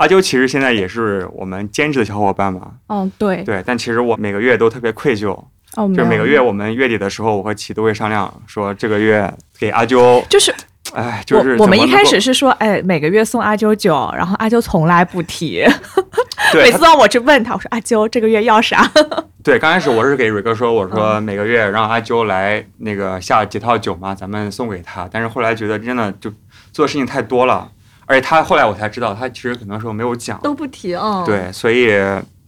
[0.00, 5.32] 阿啾其实现在也是我们兼职的小伙伴嘛，哦对，对，但其实我每个月都特别愧疚，
[5.76, 10.50] 哦就每个月我们月底的时候，我和齐都会商量说这个月给阿啾，就是
[10.94, 15.66] 哎，就是我我们一开始是说，哎，每个月送阿啾酒，然后阿啾从来不提，
[16.56, 18.90] 每次让我去问他，我说阿啾这个月要啥？
[19.44, 25.06] 对，刚开始我是给蕊哥说，我说每个月让阿啾来那个下几套酒嘛，咱们送给他。
[25.12, 26.32] 但是后来觉得真的就
[26.72, 27.70] 做的事情太多了，
[28.10, 30.36] 而且他后来我才知道，他其实很多时候没有讲。
[30.42, 31.92] 都不提哦。，对，所以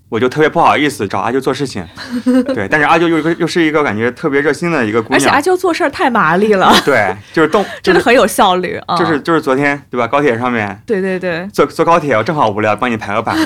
[0.09, 1.87] 我就特别不好意思找阿啾做事情。
[2.53, 5.17] 对，但是阿啾又又是一个感觉特别热心的一个姑娘。
[5.17, 8.97] 而且阿啾做事儿太麻利了， 对，就是动， 就是真的很有效率啊。
[8.99, 10.09] 就是就是昨天对吧？
[10.09, 13.37] 高铁上面对对对，坐坐高铁，我正好无聊，帮你排个版，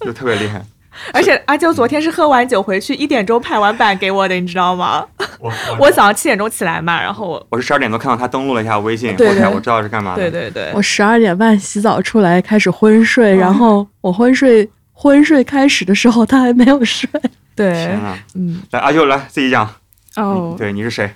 [0.00, 0.62] 就特别厉害。
[1.12, 5.04] 而且阿啾昨天是喝完酒回去，一点钟排完版给我的，你知道吗？
[5.40, 10.30] 我 我早上七点钟起来嘛，然后我，我是十二点多看到他登录了一下微信，对对我我知道是干嘛的。
[10.30, 17.08] 对对对，我十二点半洗澡出来开始昏睡，然后我昏睡昏睡开始的时候他还没有睡。
[17.54, 19.64] 对天，呐，嗯，来阿啾来自己讲。
[20.16, 21.10] 哦嗯，对，你是谁？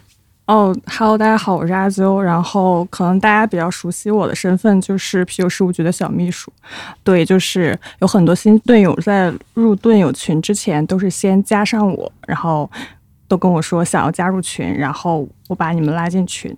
[0.47, 2.21] 哦，Hello，大家好，我是阿啾。
[2.21, 6.53] 然后可能大家比较熟悉我的身份就是啤酒事务局的小秘书。
[7.03, 12.71] 对，就是有很多新队友在入队友群之前都是先加上我，然后
[13.27, 16.57] 都跟我说想要加入群，然后我把你们拉进群。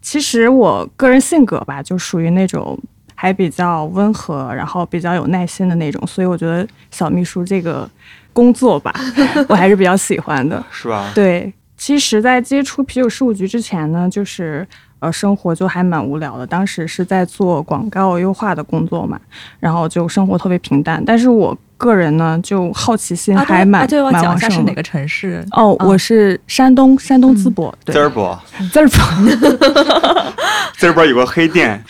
[0.00, 2.78] 其实我个人性格吧，就属于那种
[3.16, 7.90] 还比较温和，然后比较有耐心的那种，所以我觉得小秘书这个
[8.32, 8.94] 工作吧，
[9.48, 10.64] 我还是比较喜欢的。
[10.70, 11.10] 是吧？
[11.16, 11.52] 对，
[11.86, 14.66] 其实，在接触啤酒事务局之前呢，就是
[15.00, 16.46] 呃，生活就还蛮无聊的。
[16.46, 19.20] 当时是在做广告优化的工作嘛，
[19.60, 21.04] 然后就生活特别平淡。
[21.04, 24.36] 但是我个人呢，就好奇心阿还蛮、蛮讲旺盛的。
[24.36, 25.44] 一下是哪个城市？
[25.52, 25.88] 哦，嗯。
[25.88, 28.38] 我是山东山东淄博，对，滋儿博，
[28.72, 30.32] 淄博，
[30.78, 31.82] 滋儿博有个黑店，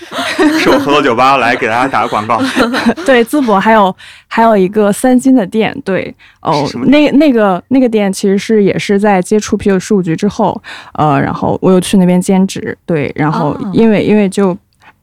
[0.59, 2.41] 是我合作酒吧来给大家打个广告。
[3.07, 3.95] 对，淄博还有
[4.27, 10.61] 还有一个三金的店，对，哦那那个那个店其实是也是在接触啤酒事务局之后，
[10.95, 13.71] 呃，然后我又去那边兼职，对，然后哦。
[13.73, 14.57] 因为、因为就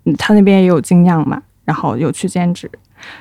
[0.06, 2.70] 嗯他那边也有精酿嘛，然后又去兼职，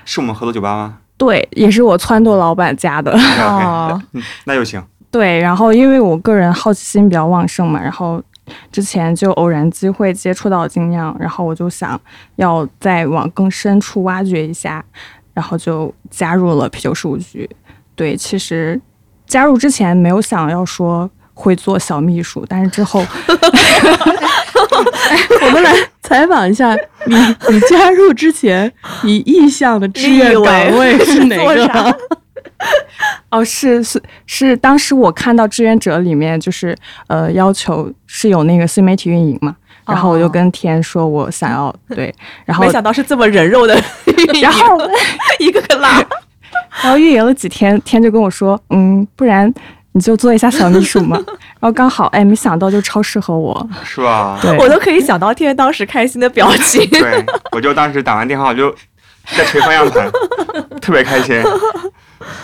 [0.05, 4.01] 是我们合作酒吧吗对，也是我撺掇老板加的哦
[4.47, 4.83] 那就行。
[5.11, 8.23] 对，然后因为我个人好奇心比较旺盛嘛，然后
[8.73, 12.01] 之前就偶然机会接触到精酿，然后我就想
[12.37, 14.83] 要再往更深处挖掘一下，
[15.35, 17.49] 然后就加入了啤酒事务局。
[17.95, 18.81] 对，其实
[19.27, 23.01] 加入之前没有想要说会做小秘书，但是之后
[25.43, 26.77] 我们来采访一下
[27.07, 27.17] 你，
[27.49, 28.71] 你加入之前
[29.03, 31.99] 你意向的志愿岗位是哪个？
[33.31, 36.77] 哦，是是是，当时我看到志愿者里面就是
[37.07, 43.75] 呃要求是有那个新媒体运营嘛，然后我就哦跟天说我想要对，然后没想到是这么人肉的
[44.05, 44.77] 运营，然后
[45.41, 46.05] 一个个拉。
[46.83, 49.53] 然后运营了几天，天就跟我说，嗯，不然
[49.93, 51.17] 你就做一下小秘书嘛。
[51.61, 53.69] 然后刚好，哎，没想到就超适合我。
[53.85, 54.39] 是吧？
[54.41, 56.89] 对，我都可以想到天当时开心的表情。
[56.91, 58.71] 对，我就当时打完电话我就
[59.37, 60.11] 在捶方向盘，
[60.81, 61.43] 特别开心。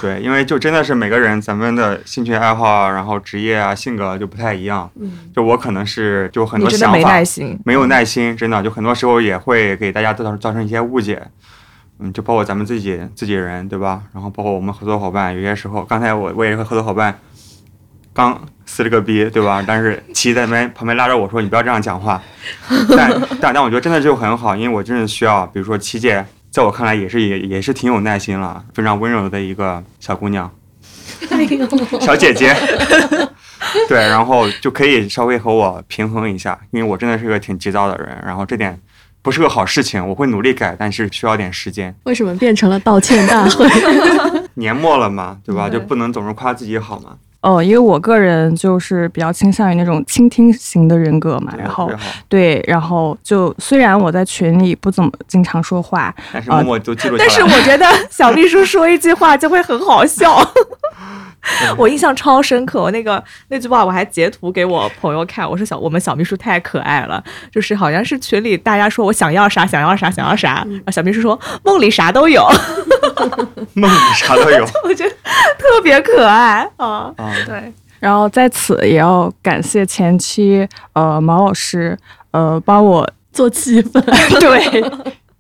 [0.00, 4.90] 对，因为就真的是每个人咱们的兴趣爱好啊，然后职业啊、性格就不太一样。
[5.34, 11.22] 就我可能是就很多想法，耐心，没有耐心，真的就很多时候也会给大家造成造成一些误解。
[11.98, 14.02] 嗯，就包括咱们自己自己人，对吧？
[14.12, 17.18] 然后包括我们合作伙伴，有些时候，刚才我我也是和合作伙伴
[18.16, 19.62] 刚撕了个逼，对吧？
[19.68, 22.20] 但是琪在边旁边拉着我说：“你不要这样讲话。
[22.96, 30.50] 但”但但我觉得真的就很好，因为我真的需要，比如说琪姐，在我看来也是也也是挺有耐心了，非常温柔的一个小姑娘，
[32.00, 32.56] 小姐姐。
[33.88, 38.78] 对，然后就可以稍微和我平衡一下，因为我真的是个挺急躁的人，然后这点
[39.20, 41.94] 不是个好事情，我会努力改，但是需要点时间。
[42.04, 43.66] 为什么变成了道歉大会？
[44.54, 45.68] 年末了嘛，对吧？
[45.68, 47.16] 就不能总是夸自己好嘛。
[47.40, 51.88] 哦，因为我个人就是比较倾向于那种倾听型的人格嘛，然后
[52.28, 60.36] 对，然后就虽然我在群里不怎么经常说话，但是默默都记录但是我觉得小秘书说一句话就会很好笑，
[61.78, 62.82] 我印象超深刻。
[62.82, 67.22] 我那个那句话我还截图给我朋友看，我说小我们小秘书太可爱了，
[67.52, 72.44] 就是好像是群里大家说我想要啥想要啥想要啥，然后小秘书说梦里啥都有，
[73.74, 75.10] 梦里啥都有 我觉得
[75.58, 77.12] 特别可爱啊。
[77.16, 77.32] 啊。
[77.46, 81.96] 对，然后在此也要感谢前期呃毛老师
[82.30, 84.00] 呃帮我做气氛，
[84.40, 84.80] 对，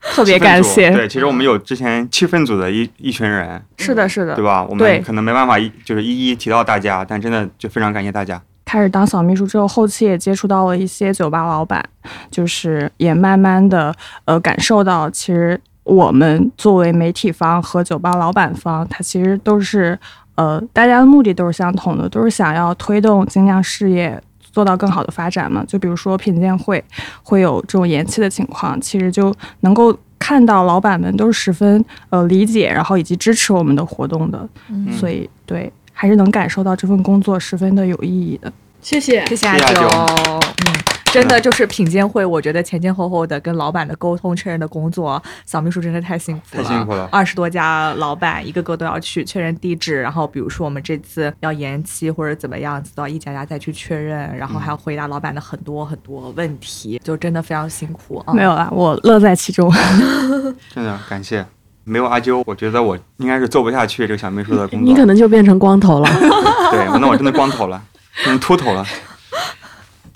[0.00, 4.64] 特别感谢，对，其实我们有之前气氛组的一一群人，是的，是的对，吧？
[4.68, 8.40] 我们可能没办法一就是一一提到大家，但真的就非常感谢大家。
[8.64, 11.82] 开始当小秘书之后，后期也接触到了一些酒吧老板，
[12.30, 19.98] 就是也慢慢的呃感受到，其实我们作为媒体方和酒吧老板方，它其实都是
[20.34, 24.22] 呃大家的目的都是相同的，都是想要推动精酿事业。
[24.52, 25.62] 做到更好的发展嘛？
[25.68, 26.82] 就比如说品鉴会
[27.22, 38.50] 会有这种延期的情况，其实就能够看到老板们都是十分呃理解，然后以及支持我们的活动的，嗯所以对还是能感受到这份工作十分的有意义的。
[38.80, 39.26] 谢谢。
[39.26, 40.95] 谢谢阿九谢谢阿九，嗯。
[41.16, 58.34] 真的就是品鉴会，我觉得前前后后的跟老板的沟通确认的工作，小秘书真的太辛苦了，太辛苦了二十多家老板，一个个都要去确认地址，然后比如说我们这次要延期或者怎么样子，都要一家家再去确认，然后还要回答老板的很多很多问题，就真的非常辛苦啊。
[58.34, 59.72] 没有啦，我乐在其中。
[60.74, 61.44] 真的感谢，
[61.84, 64.86] 没有阿啾，我觉得我应该是做不下去这个小秘书的工作。
[64.86, 66.08] 你可能就变成光头了。
[66.70, 67.82] 对，那我真的光头了，
[68.22, 68.84] 变成秃头了。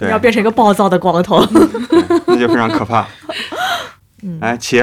[0.01, 1.47] 对，要变成一个暴躁的光头。
[2.27, 3.07] 那就非常可怕。
[4.25, 4.79] 嗯来，齐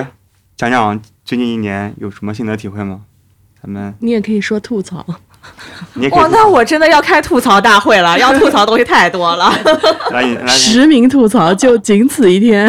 [0.56, 3.02] 讲讲最近一年有什么心得体会吗？
[3.62, 5.04] 咱们你也可以说吐槽，
[5.96, 9.52] 你也可以哇，那我真的要开吐槽大会了， 要吐槽的东西太多了。
[10.12, 12.68] 来你来实名吐槽就仅此一天。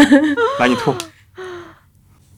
[0.59, 0.95] 来你吐，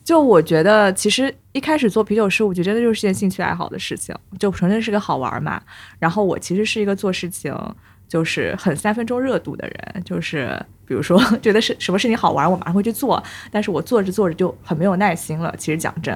[0.03, 5.61] 就我觉得，其实一开始做啤酒事务局真的就是件兴趣爱好的事情，就纯粹是个好玩嘛。
[5.99, 7.53] 然后我其实是一个做事情
[8.11, 15.55] 就是很三分钟热度的人，就是比如说 觉得是什么事情好玩，我马上会去做，但是我做着做着就很没有耐心了。
[15.57, 16.13] 其实讲真，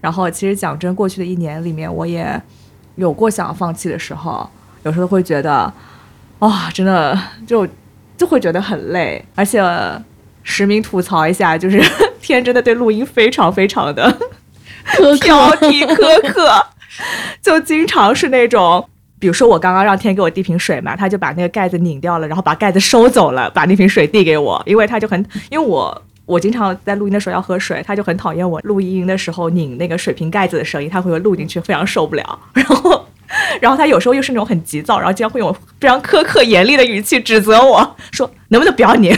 [0.00, 2.42] 然后其实讲真，过去的一年里面，我也
[2.96, 4.50] 有过想要放弃的时候，
[4.82, 5.72] 有时候会觉得，
[6.40, 7.64] 哇、真的就
[8.16, 9.62] 就会觉得很累，而且
[10.42, 11.80] 实名吐槽一下，就是
[12.20, 14.10] 天真的对录音非常非常的
[15.20, 16.66] 挑剔苛刻，
[17.40, 18.88] 就经常是那种。
[19.20, 32.38] 比如说，我刚刚让天给我递瓶水嘛，他就把那个盖子拧掉了，然后把盖子收走了，把那瓶水递给我，因为他就很， 因为我我经常在录音的时候要喝水，他就很讨厌我录音的时候拧那个水瓶盖子的声音，他会录进去，非常受不了。
[32.52, 33.06] 然后，
[33.60, 39.10] 然后他有时候又是那种很急躁，然后经常会用非常苛刻严厉的语气指责我说能不能不要拧，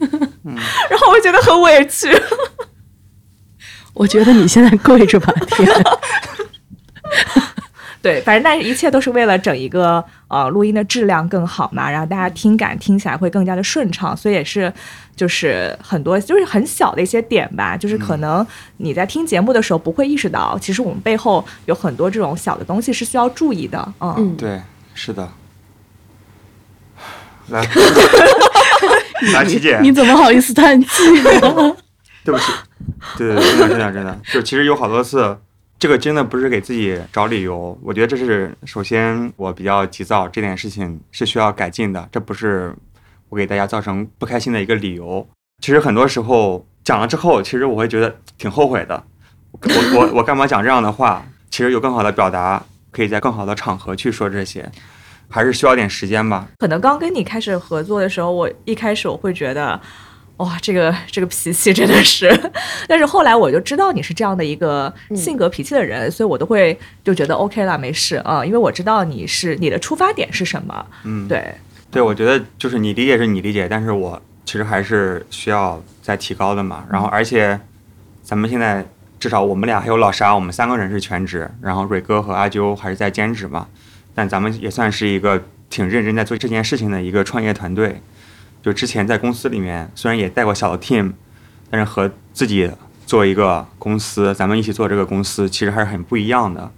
[0.00, 2.08] 然后我觉得很委屈。
[3.94, 5.68] 我觉得你现在跪着吧，天。
[8.08, 14.72] 对，反正但是一切都是为了整一个呃录音的质量更好嘛，然后大家听感听起来会更加的顺畅，所以也是
[15.14, 18.46] 就是很多就是很小的一些点吧，就是可能
[18.78, 24.60] 你在听节目的时候不会意识到，其实我们背后有很多这种小的东西是需要注意的，嗯，嗯，对，
[24.94, 25.28] 是的。
[27.48, 27.66] 来，
[29.32, 30.88] 来，琪姐，你怎么好意思叹气？
[32.24, 32.52] 对不起，
[33.16, 35.34] 对对对，真的真的真的，就其实有好多次，
[35.78, 42.74] 这个真的不是给自己找理由，我觉得这是首先我比较急躁，这点事情是需要改进的，这不是
[43.28, 45.24] 我给大家造成不开心的一个理由。
[45.62, 49.04] 其实很多时候讲了之后，其实我会觉得挺后悔的，
[49.52, 51.24] 我我我干嘛讲这样的话？
[51.48, 52.60] 其实有更好的表达，
[52.90, 54.68] 可以在更好的场合去说这些，
[55.28, 56.48] 还是需要点时间吧。
[56.58, 59.80] 可能刚跟你开始合作的时候，我一开始我会觉得。
[60.38, 62.28] 哇，这个这个脾气真的是，
[62.88, 71.54] 但是后来我就知道你是这样的一个性格脾气的人，所以我都会就觉得 OK 啦，没事啊、因为我知道你是你的出发点是什么，嗯，对，
[71.90, 76.84] 对，我觉得就是你理解是你理解，但是我其实还是需要再提高的嘛。
[76.90, 77.58] 然后，而且
[78.22, 78.86] 咱们现在
[79.18, 83.66] 至少我们俩还有老沙，我们三个人是全职，然后蕊哥和阿啾还是在兼职嘛。
[84.14, 88.00] 但咱们也算是一个挺认真在做这件事情的一个创业团队。
[88.68, 91.10] 就之前在公司里面，虽然也带过小的 team，
[91.70, 92.70] 但是和自己
[93.06, 96.70] 做一个公司，咱们一起做这个公司，其实还是很不一样的。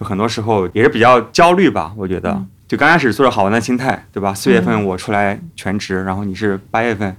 [0.00, 2.42] 就很多时候也是比较焦虑吧，我觉得。
[2.66, 4.32] 就刚开始做着好玩的心态，对吧？
[4.32, 7.14] 四月份我出来全职，然后你是八月份、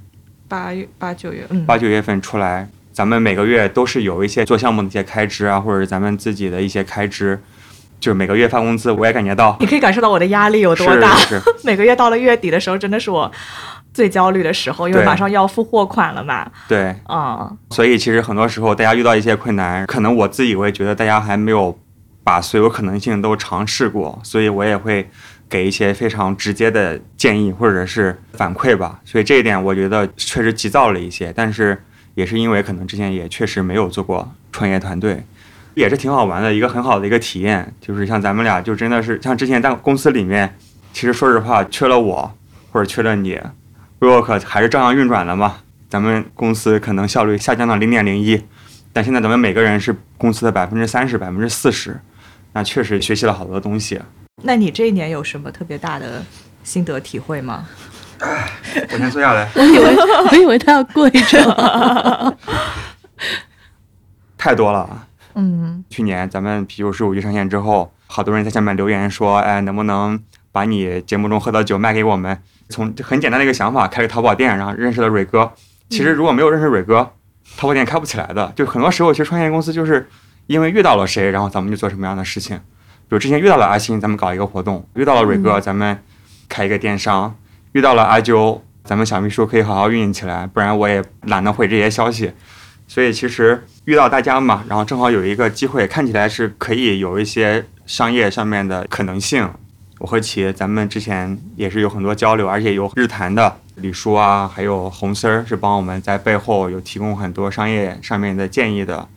[0.48, 7.40] 八月八九月，嗯，八九月份出来，咱们每个月都是有一些做项目的一些开支啊，或者是咱们自己的一些开支。
[7.98, 11.16] 就是每个月发工资，我也感觉到你可以感受到我的压力有多大。
[11.16, 13.32] 是是是 每个月到了月底的时候，真的是我
[13.96, 16.46] 最焦虑的时候，因为马上要付货款了嘛。
[16.68, 21.80] 对，嗯，所以其实很多时候大家遇到一些困难，可能我自己我也觉得大家还没有
[22.26, 25.10] 把所有可能性都尝试过，所以我也会
[25.48, 29.00] 给一些非常直接的建议或者是反馈吧。
[29.06, 31.82] 所以这一点我觉得确实急躁了一些，但是
[32.16, 35.24] 也是因为可能之前也确实没有做过创业团队。
[35.74, 40.58] 也是挺好玩的一个很好的一个体验，就是像咱们俩就真的是像之前在公司里面，
[40.94, 42.34] 其实说实话缺了我
[42.72, 43.38] 或者缺了你
[44.00, 45.58] ，work 还是照样运转了嘛。
[45.90, 48.44] 咱们公司可能效率下降到零点零一，
[48.92, 52.00] 但现在咱们每个人是公司的百分之三十、百分之四十，
[52.54, 54.02] 那确实学习了好多东西。
[54.44, 56.24] 那你这一年有什么特别大的
[56.64, 57.66] 心得体会吗？
[58.92, 59.96] 我先坐下来， 我以为
[60.32, 62.38] 我以为他要跪着。
[64.38, 65.08] 太多了。
[65.36, 70.22] 嗯，去年咱们啤酒十五一上线之后，好多人在下面留言说，哎，能不能
[70.52, 72.38] 把你节目中喝的酒卖给我们？
[72.70, 75.52] 从很简单的一个想法，开个淘宝店，然后认识了蕊哥。
[75.90, 77.12] 其实如果没有认识蕊哥，
[77.58, 78.52] 淘宝店开不起来的。
[78.56, 80.08] 就很多时候，其实创业公司就是
[80.48, 82.58] 因为遇到了谁，然后咱们就做什么样的事情。
[82.58, 86.00] 比如之前遇到了阿星，咱们搞一个活动；遇到了蕊哥，咱们
[86.50, 87.32] 开一个电商；
[87.74, 92.34] 遇到了阿啾，咱们小秘书可以好好运营起来，不然我也懒得回这些消息。
[92.88, 99.48] 所以其实遇到大家嘛，然后正好有一个机会，看起来是可以有一些商业上面的可能性。
[100.00, 109.08] 我和企业咱们之前也是有很多交流，而且有日坛的李叔啊，还有红丝儿是帮我们在背后有提供很多商业上面的建议的，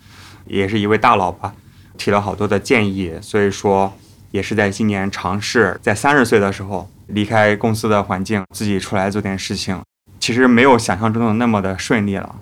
[0.47, 1.53] 也是一位大佬吧，
[1.97, 3.15] 提了好多的建议。
[3.21, 3.93] 所以说
[4.31, 9.81] 也是在今年尝试在三十岁的时候离开公司的环境，自己出来做点事情。
[10.21, 12.37] 其实没有想象中的那么的顺利了。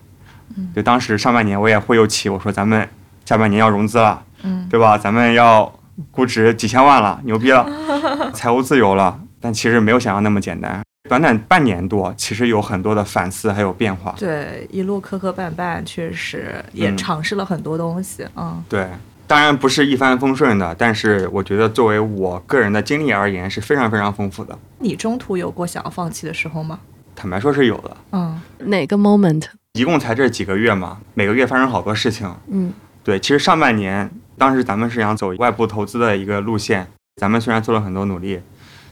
[0.74, 2.88] 就当时上半年我也忽悠期，我说咱们
[3.24, 4.96] 下半年要融资了，嗯，对吧？
[4.96, 5.70] 咱们要
[6.10, 7.66] 估值几千万了，牛逼了，
[8.34, 9.20] 财务自由了。
[9.40, 10.80] 但其实没有想象那么简单。
[11.08, 14.12] 短短半年多，其实有很多的反思还有变化。
[14.18, 18.26] 对，一路磕磕绊绊，确实也嗯尝试了很多东西。
[18.34, 18.88] 嗯，对，
[19.26, 24.58] 当然不是一帆风顺的，但是我觉得作为我个人的经历而言，是非常非常丰富的。
[24.80, 26.80] 你中途有过想要放弃的时候吗？
[27.14, 29.44] 坦白说是有的，嗯，哪个 moment？
[29.74, 32.28] 一共才这几个月嘛，每个月发生好多事情。
[32.50, 32.72] 嗯
[33.04, 38.40] 对，其实上半年当时咱们是想走外部投资的一个路线，咱们虽然做了很多努力，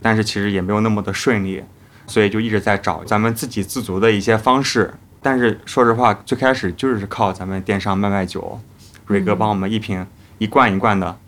[0.00, 1.62] 但是其实也没有那么的顺利，
[2.06, 4.94] 所以就一直在找咱们自给自足的一些方式。
[5.20, 8.60] 但是说实话，最开始就是靠咱们电商卖卖酒，
[9.06, 10.06] 蕊哥帮我们一瓶
[10.38, 11.18] 一罐一罐的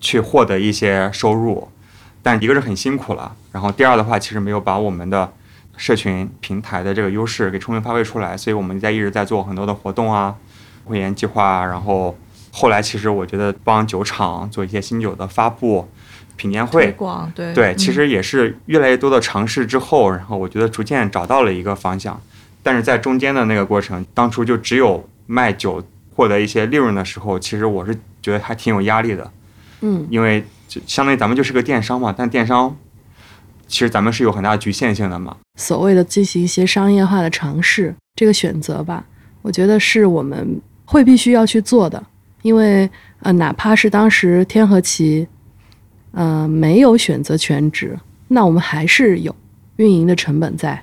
[0.00, 1.68] 去获得一些收入，
[2.22, 5.32] 但一个是很辛苦了，然后第二的话，其实没有把我们的
[5.76, 10.34] 社群平台的这个优势给充分发挥出来，所以我们在一直在做很多的活动啊、
[10.84, 12.16] 会员计划啊，然后
[12.58, 15.86] 后来其实我觉得帮酒厂做一些新酒的发布、
[16.36, 17.76] 品鉴推会，广对对，嗯。
[17.76, 22.18] 其实也是越来越多的尝试之后，然后我觉得逐渐找到了一个方向，
[22.62, 25.84] 但是在中间的那个过程，当初就只有卖酒
[26.14, 29.30] 获得一些利润的时候，其实我是觉得还挺有压力的，
[29.82, 30.06] 嗯。
[30.08, 32.74] 因为就相当于咱们就是个电商嘛，但电商
[33.66, 39.04] 其实咱们是有很大局限性的嘛，所谓的进行一些商业化的尝试，这个选择吧，
[39.42, 42.02] 我觉得是我们会必须要去做的，
[42.46, 42.88] 因为
[43.22, 45.26] 呃，哪怕是当时天河旗，
[46.12, 49.34] 呃，没有选择全职，那我们还是有
[49.76, 50.80] 运营的成本在，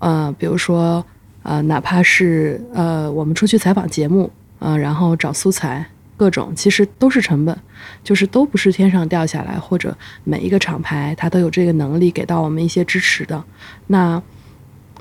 [0.00, 1.04] 呃，比如说
[1.44, 4.28] 呃，哪怕是呃，我们出去采访节目，
[4.58, 7.56] 呃，然后找素材，各种其实都是成本，
[8.02, 13.40] 就是都不是天上掉下来，或者每一个厂牌它都有这个能力给到我们一些支持的。
[13.86, 14.20] 那，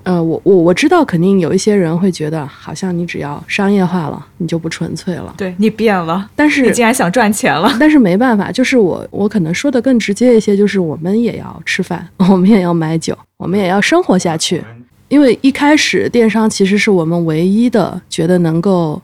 [0.04, 5.34] 呃，我我我知道，肯定有一些人会觉得，好像你只要商业化了，你就不纯粹了。
[5.38, 7.76] 对你变了，但是你竟然想赚钱了。
[7.80, 14.64] 但是没办法，就是我我可能说的更直接一些，就是我们也要吃饭，我们也要买酒，我们也要生活下去。
[15.10, 19.02] 因为一开始电商其实是我们唯一的觉得能够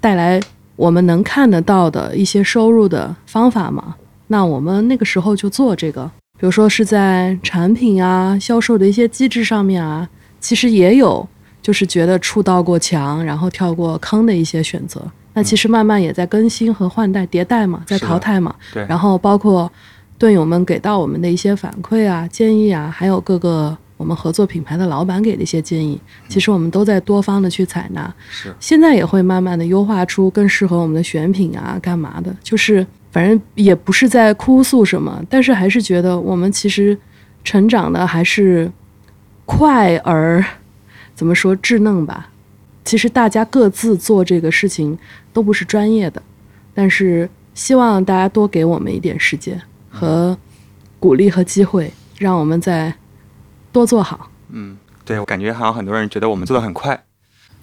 [0.00, 0.38] 带来
[0.76, 3.94] 我们能看得到的一些收入的方法嘛。
[4.26, 6.04] 那我们那个时候就做这个，
[6.38, 10.06] 比如说是在产品啊、销售的一些机制上面啊，
[10.40, 11.26] 其实也有
[11.60, 15.02] 就是觉得触到过墙，然后跳过坑的一些选择。
[15.34, 18.54] 那其实慢慢也在更新和换代、迭代嘛，在淘汰嘛。
[18.72, 19.70] 对，然后包括
[20.16, 28.14] 队友们给到我们的一些反馈啊、建议啊，还有各个我们合作品牌的老板给的一些建议，其实我们都在多方的去采纳。
[28.30, 36.98] 是现在也会慢慢的优化出更适合我们的选品啊，干嘛的，就是反正也不是在哭诉什么，但是还是觉得我们其实
[37.44, 38.70] 成长的还是
[39.46, 40.44] 快而
[41.14, 42.28] 怎么说稚嫩吧。
[42.84, 44.96] 其实大家各自做这个事情
[45.32, 46.22] 都不是专业的，
[46.74, 50.36] 但是希望大家多给我们一点时间和
[51.00, 52.94] 鼓励和机会，让我们再
[53.72, 54.30] 多做好。
[54.50, 57.04] 嗯，对，我感觉好像很多人觉得我们做的很快，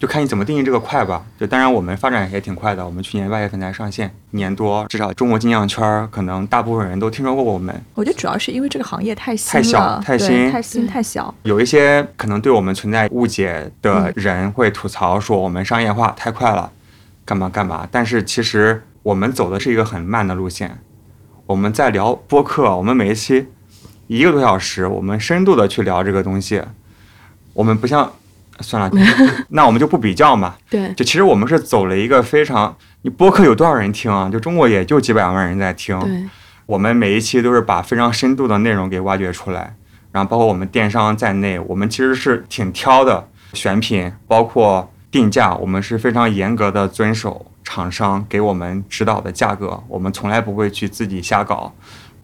[0.04, 1.24] 就看你怎么定义这个快吧。
[1.40, 7.74] 就当然我们发展也挺快的，我们去年八月份才上线，一年多，至少中国精酿圈可能大部分人都听说过我们。
[7.94, 11.34] 我觉得主要是因为这个行业太新太小了，太新太新太小。
[11.44, 16.70] 有一些可能对我们存在误解的人会吐槽说我们商业化太快了，
[17.24, 17.88] 干嘛干嘛。
[17.90, 20.80] 但是其实我们走的是一个很慢的路线。
[21.46, 23.48] 我们在聊播客，我们每一期
[24.08, 26.62] 一个多小时，我们深度的去聊这个东西。
[27.54, 28.12] 我们不像，
[28.60, 28.92] 算了，
[29.50, 30.56] 那我们就不比较嘛。
[30.70, 34.30] 对，就其实我们是走了一个非常，你播客有多少人听啊？
[34.32, 36.00] 就中国也就几百万人在听。
[36.00, 36.24] 对，
[36.66, 39.76] 我们每一期都是把非常深度的内容给挖掘出来，
[40.12, 51.74] 然后包括我们电商在内，我们其实是挺挑的选品，包括定价，我们是非常严格的遵守厂商给我们指导的价格，我们从来不会去自己瞎搞。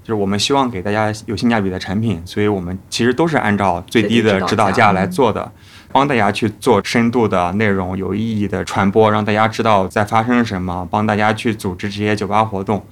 [0.01, 5.51] 就是我们希望给大家有性价比的产品，所以我们其实都是按照最低的指导价来做的，
[5.91, 12.85] 帮大家去做深度的内容、有意义的传播，让大家知道在发生什么，帮大家去组织这些酒吧活动。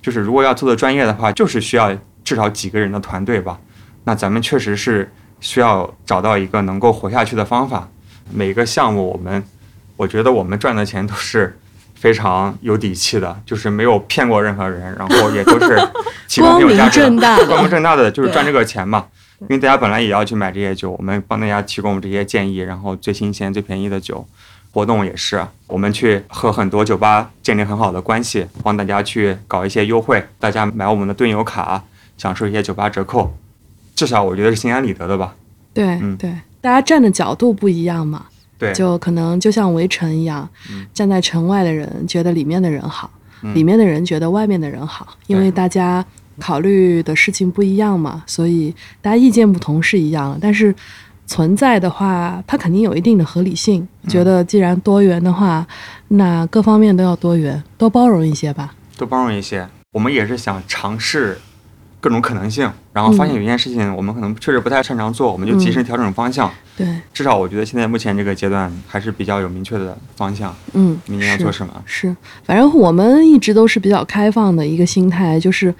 [0.00, 1.90] 就是如果要做的专业的话，就是需要
[2.22, 3.58] 至少几个人的团队吧。
[4.04, 7.88] 那咱们确实是需要找到一个能够活下去的方法。
[8.30, 9.42] 每个项目我们，
[9.96, 11.58] 我觉得我们赚的钱都是
[11.94, 15.76] 非常有底气的，就是没有骗过任何人，然后也都是
[16.38, 19.06] 光明正大的光明正大的就是赚这个钱嘛。
[19.48, 24.26] 因为大家本来也要去买这些酒，我们帮大家提供这些建议，然后最新鲜、最便宜的酒。
[24.72, 31.80] 活动也是，我们去和很多酒吧建立很好的关系，帮大家去搞一些优惠，大家买我们的盾友卡，
[32.18, 33.32] 享受一些酒吧折扣，
[33.94, 35.36] 至少我觉得是心安理得的吧。
[35.72, 38.26] 对嗯对，大家站的角度不一样嘛，
[38.58, 43.08] 对，就可能就像围城一样，嗯站在城外的人觉得里面的人好，
[43.42, 46.04] 嗯里面的人觉得外面的人好，因为大家
[46.38, 50.74] 考虑的事情不一样嘛，所以大家意见不同是一样的，但是
[51.26, 53.86] 存在的话，它肯定有一定的合理性。
[54.02, 55.66] 嗯觉得既然多元的话，
[56.08, 58.74] 那各方面都要多元，多包容一些吧。
[58.98, 59.66] 多包容一些。
[59.92, 61.38] 我们也是想尝试
[62.00, 66.52] 各种可能性，然后发现有一件事情我们可能确实不太擅长做，我们就及时调整方向。
[66.76, 71.72] 对，至少我觉得现在目前这个阶段还是比较有明确的方向，嗯，明年要做什么。
[71.86, 72.14] 是，
[72.44, 75.74] 反正我们一直都是比较开放的一个心态，就是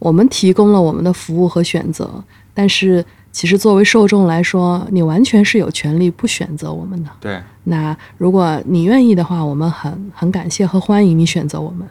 [0.00, 2.10] 我们提供了我们的服务和选择，
[2.52, 7.10] 但是其实作为受众来说，你完全是有权利不选择我们的。
[7.20, 11.86] 对，那如果你愿意的话，我们很很感谢和欢迎你选择我们。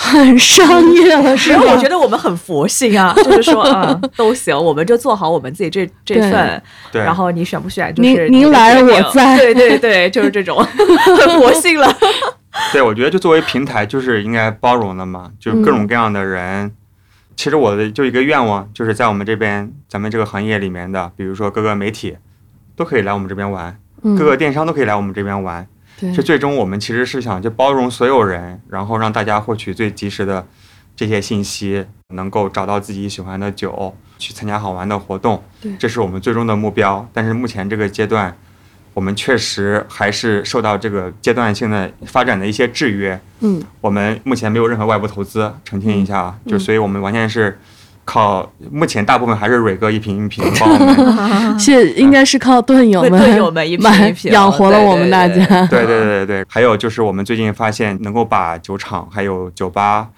[0.00, 1.62] 很商业了，是吧？
[1.72, 6.62] 我觉得我们很佛性啊， 就是说，啊，都行，我们就做好我们自己这这份，
[6.92, 11.92] 对然后你选不选就是的您来我在对对对，就是这种 很佛性了。
[12.72, 16.74] 对，我觉得就作为平台，就是应该包容的嘛，就是各种各样的人。
[17.36, 22.16] 其实我的就一个愿望，就是在我们这边，咱们这个行业里面的，比如说各个媒体，
[22.74, 25.66] 都可以来我们这边玩，嗯各个电商都可以来我们这边玩。
[26.00, 30.46] 对就最终我们其实是想就包容所有人，然后让大家获取最及时的
[30.96, 31.84] 这些信息，
[32.14, 37.08] 能够找到自己喜欢的酒，去参加好玩的活动对，这是我们最终的目标。
[37.12, 38.36] 但是目前这个阶段，
[38.98, 43.18] 我们确实还是受到这个阶段性的发展的一些制约。
[43.42, 47.56] 嗯我们目前没有任何外部投资，澄清一下啊，嗯就所以我们完全是
[48.04, 55.66] 靠目前大部分还是蕊哥一瓶一瓶帮我们 是应该是靠盾友们盾友们一瓶一瓶养活了我们大对对家。
[55.66, 60.08] 对对对对，还有就是我们最近发现，能够把酒厂还有酒吧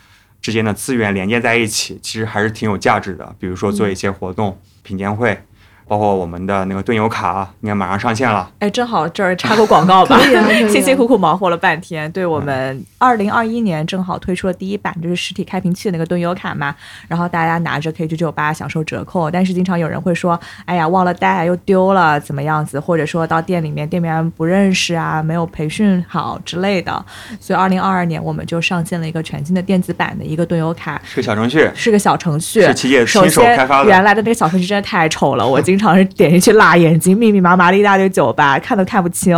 [0.41, 3.31] 之间的资源连接在一起，其实还是挺有价值的。
[3.39, 5.39] 比如说做一些活动、品鉴会，
[5.91, 8.49] 包括我们的那个盾友卡，应该马上上线了。
[8.61, 10.69] 哎，正好这儿插个广告吧，啊啊。
[10.69, 16.73] 辛辛苦苦忙活了半天，对我们二零二一年正好推出了第一版，就是实体开瓶器的那个盾友卡嘛，
[17.09, 27.05] 然后大家拿着可以去酒吧享受折扣，但是经常有人会说，哎呀，忘了带又丢了，怎么样子，或者说到店里面店员不认识啊，没有培训好之类的，
[27.41, 33.89] 所以二零二二年我们就上线了一个全新的电子版的一个盾友卡，是个小程序，是个小程序，是琪姐首亲手先开发的。
[33.89, 39.35] 原来的那个小程序真的太丑了，我经常是点进去辣眼睛，密密麻麻的一大堆酒吧，看都看不清。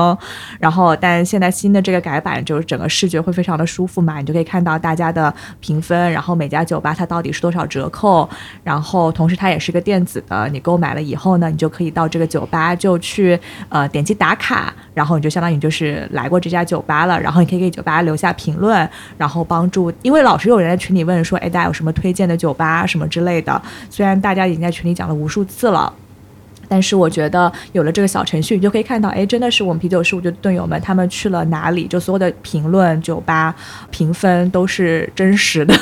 [0.59, 8.29] 然后，但现在新的这个改版，就是整个视觉会非常的舒服嘛，你就可以看到大家的评分，然后每家酒吧它到底是多少折扣，
[8.65, 13.39] 然后同时它也是个电子的，你购买了以后呢，你就可以到这个酒吧就去
[13.69, 25.93] 呃点击打卡，然后你就相当于就是来过这家酒吧了，然后你可以给酒吧留下评论，然后帮助，因为老是有人在群里问说，哎，大家有什么推荐的酒吧什么之类的，虽然大家已经在群里讲了无数次了。
[26.73, 33.55] 但是我觉得有了这个小程序，你就可以看到，哎，真的是我们啤酒事务局的队友们，他们去了哪里，就所有的评论、酒吧
[33.91, 35.75] 评分都是真实的。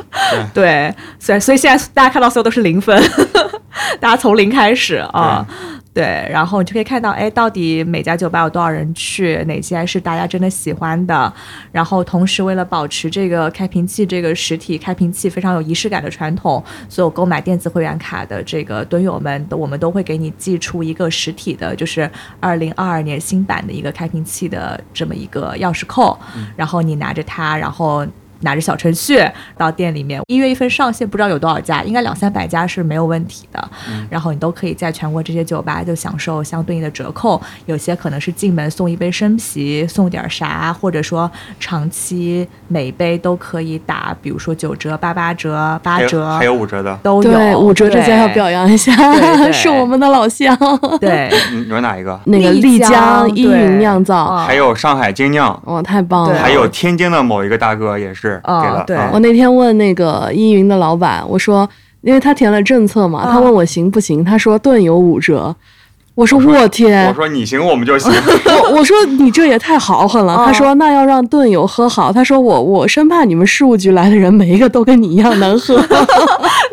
[0.52, 3.02] 对，所以所以现在大家看到所有都是零分，
[3.98, 5.46] 大家从零开始啊。
[5.94, 11.32] 对，然后你就可以看到，哎，到底每家酒吧有多少人去，哪些是大家真的喜欢的。
[11.70, 26.18] 然后同时，为了保持这个开瓶器这个实体开瓶器非常有仪式感的传统，所有购买电子会员卡的这个蹲友们，我们都会给你寄出一个实体的，就是二零二二年新版的一个开瓶器的这么一个钥匙扣，
[26.56, 28.04] 然后你拿着它，然后。
[28.44, 29.18] 拿着小程序
[29.58, 33.68] 到店里面，一月一份上线，不知道有多少家，应该两三百家是没有问题的。
[34.08, 47.32] 然后你都可以在全国这些酒吧就享受相对应的折扣，有些可能是进门送一杯生啤，送点啥，或者说长期每杯都可以打，比如说九折、八八折、八折，还有五折的都有。
[47.32, 48.92] 对，五折这家要表扬一下，
[49.50, 50.56] 是我们的老乡。
[51.00, 52.20] 对，你说哪一个？
[52.26, 56.38] 那个丽江依云酿造，还有上海精酿，哇，太棒了！
[56.38, 58.33] 还有天津的某一个大哥也是。
[58.42, 61.68] 啊，对，我那天问那个依云的老板，我说，
[62.02, 65.54] 因为他填了政策嘛，他问我行不行，他说顿有五折，
[66.14, 68.12] 我说我天，我说你行我们就行，
[68.46, 75.76] 我我说你这也太豪横了，他说那要让顿友喝好，他说我我生怕你们事务局来的人每一个都跟你一样能喝，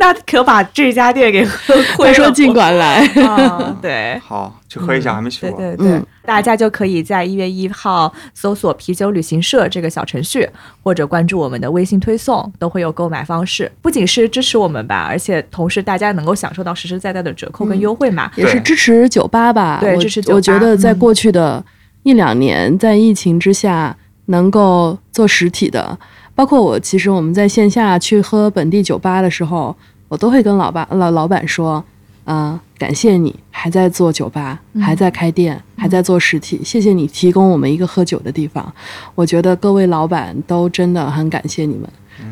[0.02, 3.08] 那可把这家店给 喝亏了，他说尽管来，
[3.82, 4.58] 对，好。
[4.68, 5.60] 去喝一下，还没去过。
[5.60, 10.49] 对对对，大家就可以在一月一号搜索“啤酒旅行社”这个小程序，
[10.82, 13.70] 或者关注我们的微信推送，都会有购买方式。
[13.82, 19.80] 不仅是支持我们吧，而且同时大家能够享受到实实在在的折扣跟优惠嘛，也是支持酒吧吧。
[19.82, 20.36] 对，支持酒吧。
[20.36, 21.62] 我觉得在过去的
[22.04, 23.93] 一两年，在疫情之下，
[24.28, 25.99] 能够做实体的，
[26.34, 29.76] 包括我，其实我们在线下去喝本地酒吧的时候，
[30.12, 31.82] 我都会跟老板老老板说。
[32.26, 36.62] 嗯，感谢你还在做酒吧，还在开店，还在做实体。
[36.64, 38.72] 谢谢你提供我们一个喝酒的地方。
[39.16, 41.89] 我觉得各位老板都真的很感谢你们。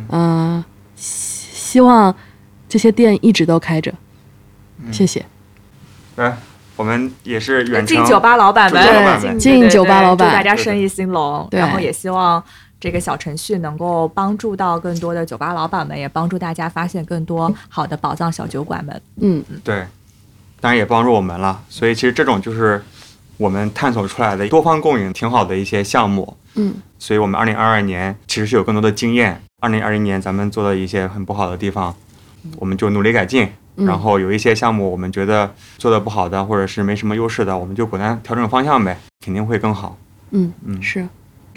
[0.10, 0.64] 嗯，
[0.96, 2.16] 希望
[2.70, 3.92] 这些店一直都开着。
[4.92, 5.26] 谢谢。
[6.18, 6.38] 来，
[6.76, 11.48] 我们也是远进酒吧老板们，进酒吧老板，祝大家生意兴隆。
[11.52, 12.42] 然后也希望。
[12.80, 19.02] 这个小程序能够帮助到更多的酒吧老板们，也帮助大家发现更多好的宝藏小酒馆们。
[19.20, 19.86] 嗯，对，
[20.62, 21.62] 当然也帮助我们了。
[21.70, 22.82] 所以其实这种就是
[23.38, 26.38] 我们探索出来的多方共赢挺好的一些项目。
[26.56, 29.42] 嗯，所以我们二零二二年其实是有更多的经验。
[29.62, 31.94] 二零二一年咱们做的一些很不好的地方，
[32.58, 33.48] 我们就努力改进。
[33.76, 39.98] 然后有一些项目我们觉得做的不好的，或者是没什么优势的，我们就果断调整方向呗，肯定会更好。
[40.32, 41.08] 嗯嗯，是。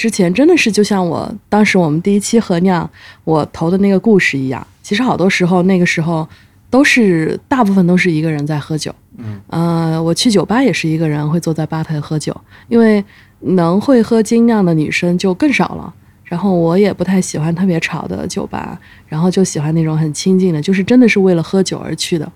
[0.02, 2.90] 之前真的是就像我当时我们第一期合酿
[3.22, 6.28] 我投的那个故事一样，其实好多时候那个时候
[6.68, 12.36] 都是大部分都是一个人在喝酒，嗯，呃，我去酒吧也是一个人会坐在吧台喝酒，
[12.66, 13.04] 因为
[13.38, 15.94] 能会喝精酿的女生就更少了。
[16.24, 18.76] 然后我也不太喜欢特别吵的酒吧，
[19.06, 22.28] 然后就喜欢那种很清静的，就是真的是为了喝酒而去的。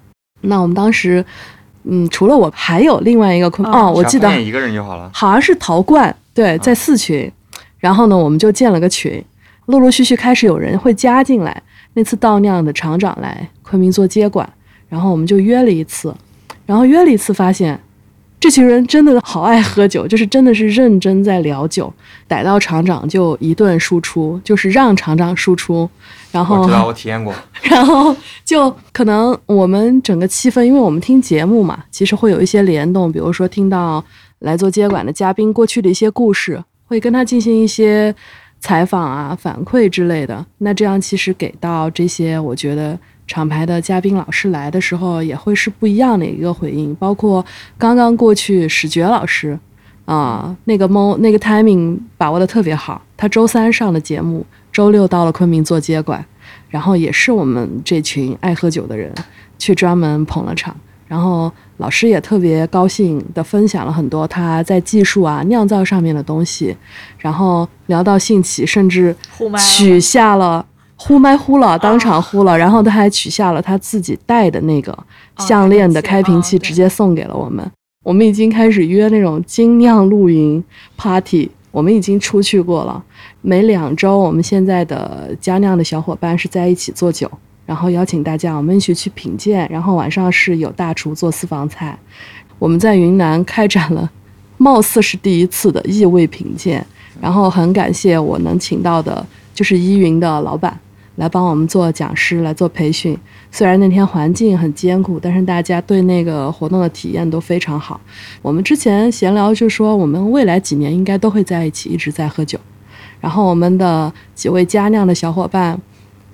[0.42, 1.24] 那我们当时，
[1.82, 7.28] 嗯，除了我还有另外一个坤哦，我记得一个人就好了，好像是陶罐，对，在四群。
[7.86, 9.24] 然后呢，我们就建了个群，
[9.66, 11.62] 陆陆续续开始有人会加进来。
[11.94, 14.52] 那次倒酿的厂长来昆明做接管，
[14.88, 16.12] 然后我们就约了一次，
[16.66, 17.80] 然后约了一次，发现
[18.40, 21.94] 这群人真的好爱喝酒，就是真的是认真在聊酒。
[22.26, 25.88] 逮到厂长就一顿输出，就是让厂长输出。
[26.32, 27.32] 然后我知道我体验过。
[27.62, 28.14] 然后
[28.44, 34.04] 就可能我们整个气氛，因为我们听节目嘛，其实会有一些联动，比如说听到
[34.40, 36.60] 来做接管的嘉宾过去的一些故事。
[36.86, 38.14] 会跟他进行一些
[38.58, 40.44] 采访啊、反馈之类的。
[40.58, 46.94] 那这样其实给到这些，我觉得厂牌的嘉宾老师来的时候，也会是不一样的一个回应。
[46.94, 47.44] 包括
[47.76, 49.58] 刚刚过去史觉老师
[50.04, 53.02] 啊，那个猫那个 timing 把握的特别好。
[53.16, 56.24] 他周三上的节目，周六到了昆明做接管，
[56.68, 59.12] 然后也是我们这群爱喝酒的人
[59.58, 60.76] 去专门捧了场。
[61.08, 66.76] 然后老师也特别高兴的分享了很多他在技术啊酿造上面的东西，
[67.18, 69.14] 然后聊到兴起，甚至
[69.58, 70.64] 取下了
[70.96, 74.96] 呼麦呼了，当场呼了，然后他还取下了他自己带的那个
[75.38, 77.70] 项链的开瓶器，直接送给了我们。
[78.02, 80.62] 我们已经开始约那种精酿露营
[80.96, 83.02] party，我们已经出去过了。
[83.42, 87.30] 每两周，我们现在的佳酿的小伙伴是在一起做酒。
[87.66, 89.68] 然后邀请大家，我们一起去品鉴。
[89.68, 91.98] 然后晚上是有大厨做私房菜。
[92.58, 94.10] 我们在云南开展了，
[94.56, 96.86] 貌似是第一次的异味品鉴。
[97.20, 100.78] 然后很感谢我能请到的，就是依云的老板，
[101.16, 103.18] 来帮我们做讲师，来做培训。
[103.50, 107.98] 虽然那天环境很艰苦，但是大家对那个活动的体验都非常好。
[108.42, 112.58] 我们之前闲聊就说，我们未来几年应该都会在一起，一直在喝酒。
[113.18, 115.80] 然后我们的几位佳酿的小伙伴，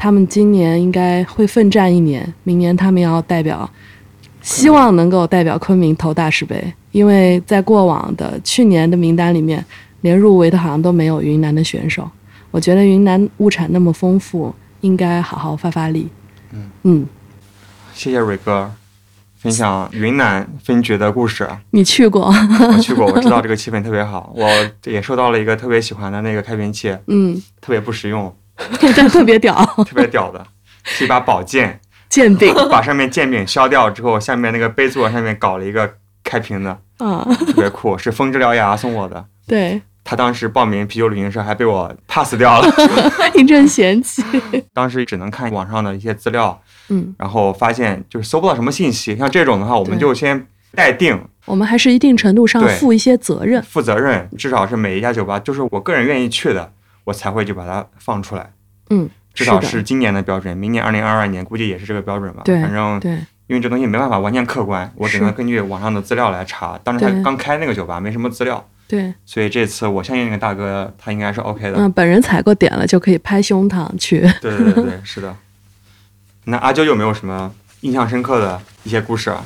[0.02, 3.70] 他们今年应该会奋战一年，明年他们要代表，
[4.40, 6.60] 希望能够代表昆明投大师杯。
[6.90, 9.64] 因为在过往的去年的名单里面，
[10.00, 12.10] 连入围的好像都没有云南的选手。
[12.50, 16.08] 我觉得云南物产那么丰富，应该好好发发力。
[16.50, 17.06] 嗯嗯，
[17.94, 18.72] 谢谢蕊哥
[19.36, 21.48] 分享云南分局的故事。
[21.70, 22.26] 你去过？
[22.26, 24.32] 我去过， 我知道这个气氛特别好。
[24.34, 24.48] 我
[24.82, 28.34] 也收到了一个特别喜欢的那个开瓶器，嗯，特别不实用，
[28.96, 29.54] 但特别屌，
[29.86, 30.46] 特别屌的，
[30.84, 39.24] 是一把宝剑， 剑柄把上面剑柄削掉之后，下面那个杯座上面搞了一个开瓶的， 啊，特别酷，是风之獠牙送我的。
[39.46, 42.72] 对，他当时报名啤酒旅行社还被我 pass 掉了，
[43.34, 44.22] 一阵嫌弃。
[44.72, 49.16] 当时只能看网上的一些资料，嗯，然后发现就是搜不到什么信息。
[49.16, 53.62] 像这种的话，我们就先待定，我们还是一定程度上负一些责任。
[53.62, 56.72] 负责任，至少是每一家酒吧，就是我个人愿意去的，
[57.04, 58.52] 我才会就把它放出来。
[58.90, 62.42] 嗯，至少是今年的标准，明年二零二二年估计也是这个标准吧。
[62.44, 63.12] 对反正对，
[63.46, 66.78] 因为这东西没办法完全客观，我只能根据网上的资料来查。
[66.84, 71.78] 当时他刚开那个酒吧，没什么资料，对，所以这次我相信那个大哥他应该是 OK 的。
[71.78, 74.20] 嗯，本人踩过点了就可以拍胸膛去。
[74.40, 75.34] 对对对对，是的。
[76.44, 77.50] 那阿啾有没有什么
[77.80, 79.44] 印象深刻的一些故事啊？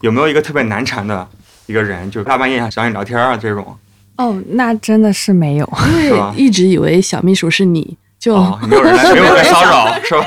[0.00, 1.28] 有没有一个特别难缠的
[1.66, 3.76] 一个人，就大半夜想找你聊天啊这种？
[4.22, 5.68] 哦，那真的是没有。
[6.02, 10.26] 因为一直以为小秘书是你，就、哦，没有人来，没有人骚扰， 是吧？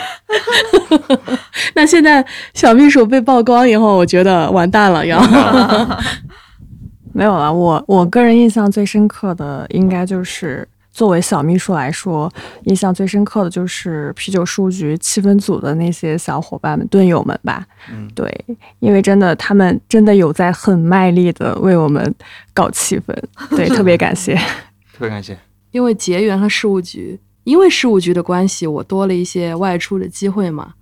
[1.75, 5.19] 那现在小秘书被曝光以后，我觉得完蛋了要。
[7.13, 12.31] 没有了，我我个人印象最深刻的，应该就是作为小秘书来说，
[12.63, 17.67] 印象最深刻的就是啤酒事务局气氛组的那些小伙伴们、队友们吧。
[17.91, 18.33] 嗯，对，
[18.79, 22.15] 因为真的他们真的有在很卖力的为我们
[22.53, 23.13] 搞气氛，
[23.57, 24.35] 对，特别感谢。
[24.95, 25.37] 特别感谢。
[25.71, 30.75] 因为结缘了事务局，因为事务局的关系，我多了一些外出的机会嘛。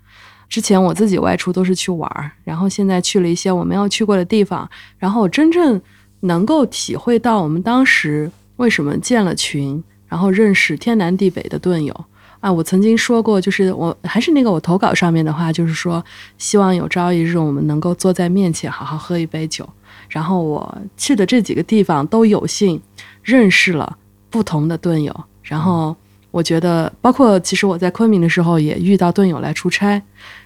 [0.48, 5.82] 之前我自己外出都是去玩儿，然后现在去了一些我没有去过的地方，然后我真正
[6.20, 9.84] 能够体会到我们当时为什么建了群，
[10.14, 12.06] 然后认识天南地北的盾友。
[12.40, 16.04] 啊，我曾经说过，就是我还是那个我投稿上面的话，就是说，
[16.38, 19.68] 希望有朝一日我们能够坐在面前好好喝一杯酒。
[20.10, 22.80] 然后我去的这几个地方都有幸
[23.24, 23.98] 认识了
[24.30, 25.96] 不同的盾友，然后
[26.30, 30.00] 我觉得，包括其实我在昆明的时候也遇到盾友来出差，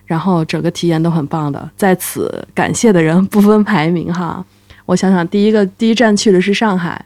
[0.05, 1.69] 然后整个体验都很棒的。
[1.75, 4.45] 在此感谢的人不分排名哈，
[4.85, 7.03] 我想想，第一个第一站去的是上海，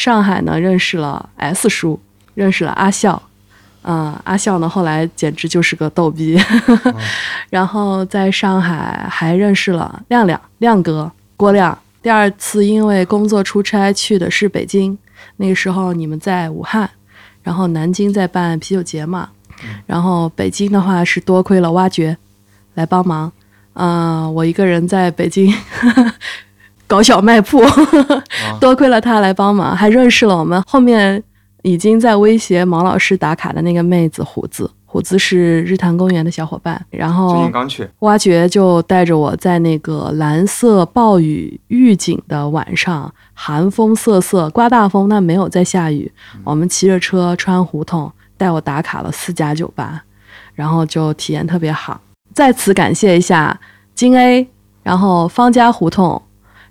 [0.00, 2.00] 上海呢认识了 S 叔，
[2.32, 3.22] 认识了阿笑。
[3.82, 6.38] 嗯，阿笑呢，后来简直就是个逗逼，
[7.50, 11.78] 然后在上海还认识了亮亮亮哥郭亮。
[12.00, 14.96] 第二次因为工作出差去的是北京，
[15.36, 16.88] 那个时候你们在武汉，
[17.42, 19.28] 然后南京在办啤酒节嘛，
[19.84, 22.16] 然后北京的话是多亏了挖掘
[22.72, 23.30] 来帮忙，
[23.74, 25.54] 嗯、我一个人在北京
[26.90, 27.62] 搞小卖铺，
[28.58, 31.22] 多亏了他来帮忙，还认识了我们后面
[31.62, 34.68] 已经在威胁毛老师打卡的那个妹子虎子。
[34.86, 46.10] 虎子是日坛公园的小伙伴，然最后近刚去，挖掘就带着我在那个蓝色暴雨预警的晚上，寒风瑟瑟，刮大风，但没有在下雨。
[46.42, 50.02] 我们骑着车穿胡同，带我打卡了四家酒吧，
[50.56, 52.00] 然后就体验特别好。
[52.34, 53.56] 再次感谢一下
[53.94, 54.48] 金 A，
[54.82, 56.20] 然后方家胡同，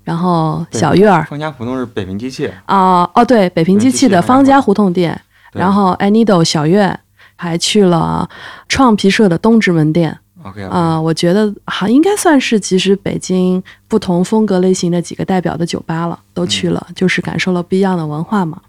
[0.10, 1.24] 然后小院儿。
[1.30, 4.91] 方家胡同是北平机器，啊、哦对，北平机器的方家胡同。
[4.91, 5.22] 店，
[5.53, 6.99] 然后 Anido 小院，
[7.36, 8.28] 还去了
[8.68, 10.18] 创皮社的东直门店。
[10.41, 18.60] OK 啊、我觉得还应该算是其实北京不同风格类型的几个代表的酒吧了，都去了，就是感受了不一样的文化嘛。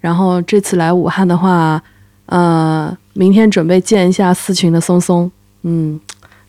[0.00, 1.80] 然后这次来武汉的话，
[2.26, 5.30] 呃，明天准备见一下四群的松松，
[5.62, 6.00] 嗯，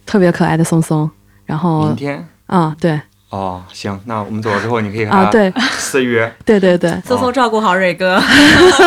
[0.03, 1.07] 特别可爱的松松。
[1.45, 2.27] 然后明天？
[2.47, 2.99] 啊，对
[3.35, 6.33] 哦，行，那我们走了之后，你可以和啊，他对私约。
[6.45, 8.17] 对 对对，松松照顾好蕊哥，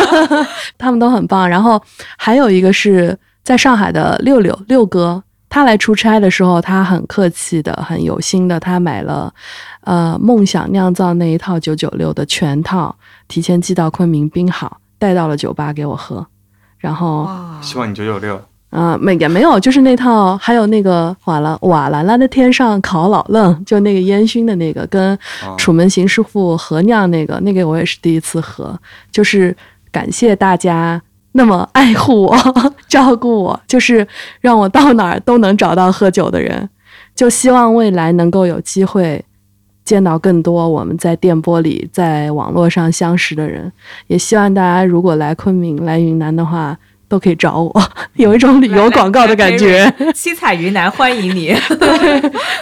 [0.75, 1.47] 他们都很棒。
[1.47, 1.79] 然后
[2.17, 9.31] 还有一个是在上海的六六六哥，他来出差的时候，他很客气的、很有心的，他买了
[9.81, 12.95] 呃梦想酿造那一套九九六的全套，
[13.27, 16.25] 提前寄到昆明冰好，带到了酒吧给我喝。
[16.79, 17.29] 然后
[17.61, 18.41] 希望你九九六。
[18.69, 25.17] 啊、没也没有，就是那套，还有那个瓦兰瓦兰兰的天上烤老愣，就那个烟熏的那个，跟
[25.57, 28.79] 楚门行师傅合酿那个， 那个我也是第一次喝，
[29.11, 29.55] 就是
[29.91, 31.01] 感谢大家
[31.31, 32.37] 那么爱护我、
[32.87, 34.07] 照顾我，就是
[34.39, 36.69] 让我到哪儿都能找到喝酒的人。
[37.15, 39.21] 就希望未来能够有机会
[39.83, 43.69] 见到更多我们在电波里、在网络上相识的人。
[44.07, 46.77] 也希望大家如果来昆明、来云南的话，
[47.09, 49.93] 都可以找我，有一种旅游广告的感觉。
[50.13, 51.75] 七彩云南欢迎你，好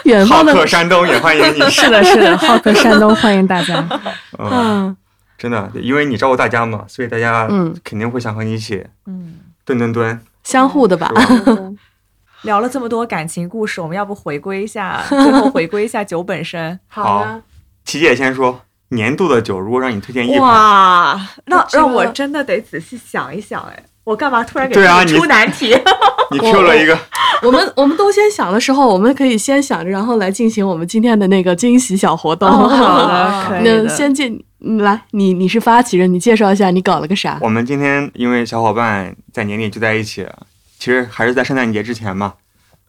[0.05, 1.59] 远方的客山东也欢迎你。
[1.69, 3.87] 是的，是的，好客山东欢迎大家。
[4.39, 4.97] 嗯，嗯
[5.37, 9.35] 真的，因为你照顾大家嘛，所以大家嗯肯定会想和你一起嗯。
[9.65, 11.11] 蹲蹲蹲，相互的吧？
[12.43, 16.79] 聊了这么多感情故事，我们要不回归一下，最后回归一下酒本身。
[16.87, 17.41] 好呀，
[17.83, 25.78] 琪姐先说，年度的酒如果让你推荐一款，哇，那让我真的得仔细想一想哎，我干嘛突然给对啊你自己出难题？
[26.32, 26.97] 你 Q 了一个，
[27.43, 32.47] 我们我们都先想的时候，我们可以先想着，然后来进行我们今天的那个惊喜小活动。
[32.49, 34.30] 哦好的 可以那先介
[34.62, 37.38] 嗯来，你你是发起人，你介绍一下你搞了个啥？
[37.41, 40.26] 我们今天因为小伙伴在年底聚在一起，
[40.80, 42.36] 其实还是在圣诞节之前嘛，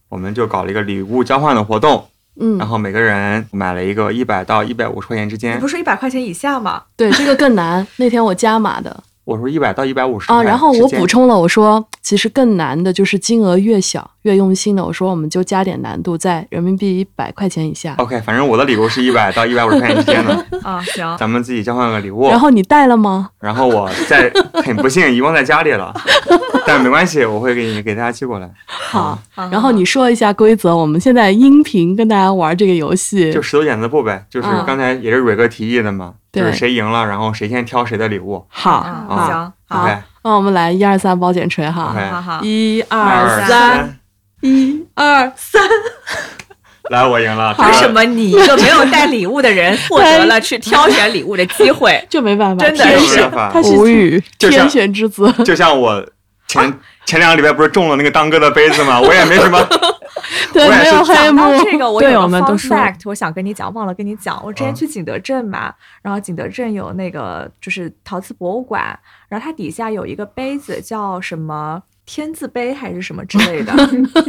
[0.09, 2.07] 我们就搞了一个礼物交换的活动，
[2.41, 6.85] 嗯然，后每个人买了一个一百到一百五十块钱之你间不，是一百块钱以下吗？
[6.97, 7.85] 对，这个更难。
[7.97, 17.95] 那天我加码的我说一百到一百五十啊，然后我补充了，我说其实更难的就是金额越小越用心的，我说我们就加点难度，在人民币一百块钱以下。
[17.97, 22.29] OK，反正我的礼物是一百到一百五十块钱之间的， 啊，行，咱们自己交换个礼物。
[22.29, 23.31] 然后你带了吗？
[23.41, 24.31] 然后我在
[24.63, 25.95] 很不幸遗忘在家里了，
[26.67, 28.51] 但没关系，我会给你给大家寄过来。
[28.67, 30.77] 好，好然后你说一下规则。
[30.77, 34.63] 我们现在音频跟大家玩这个游戏，就石头剪子布呗，就是嗯。
[34.67, 36.43] 刚才也是蕊哥提议的嘛，对。
[36.43, 38.45] 就是谁赢了，然后谁先挑谁的礼物。
[38.49, 39.85] 好，啊，啊行，好。
[39.85, 41.91] OK，那我们来一二三包剪锤哈。
[41.91, 43.99] OK，好好，一二二三，，
[44.41, 45.61] 一二三，
[46.91, 47.55] 来，我赢了。
[47.59, 52.03] 为什么你一个没有带礼物的人获得了去挑选礼物的机会？
[52.09, 55.33] 就没办法，真的天是选，没办法他是无语，就天选之子。
[55.45, 56.05] 就像我
[56.47, 56.73] 前
[57.05, 59.01] 前两个礼拜不是中了那个当哥的杯子吗？
[59.03, 59.59] 我也没什么。
[60.53, 61.43] 对，没有黑幕。
[61.63, 64.41] 这个，我有队个友们都 fun 说 fact，我想跟你讲，忘了跟你讲。
[64.45, 65.73] 我之前嗯去景德镇嘛，
[66.03, 71.81] 然后景德镇有那个就是陶瓷博物馆，然后它底下有一个杯子叫什么
[72.11, 73.73] 天字杯还是什么之 类的，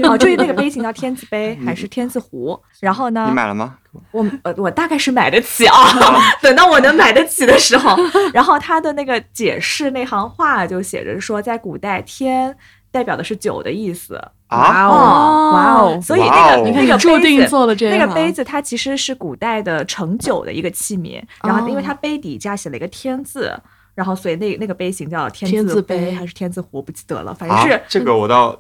[0.04, 2.60] 哦，就是那个杯型叫天字杯还是天字壶。
[2.82, 3.78] 然后呢你，买了吗？
[4.12, 5.74] 我呃我大概是买得起啊，
[6.44, 7.96] 等到我能买得起的时候，
[8.34, 12.54] 然后他的那个解释那行话就写着说，在古代天
[12.92, 14.22] 代表的是酒的意思。
[14.48, 16.02] 啊，哦，哇哦！
[16.02, 23.56] 所以那个你看，那个你注杯子定做了这那个个杯子它其实是古代的盛酒的一个器皿，然后因为它杯底下写了一个天字，
[24.00, 27.82] 然后所以那那个杯型叫天天字杯杯还是天字壶，不记得了，反正啊是。
[27.90, 28.58] 这个我倒，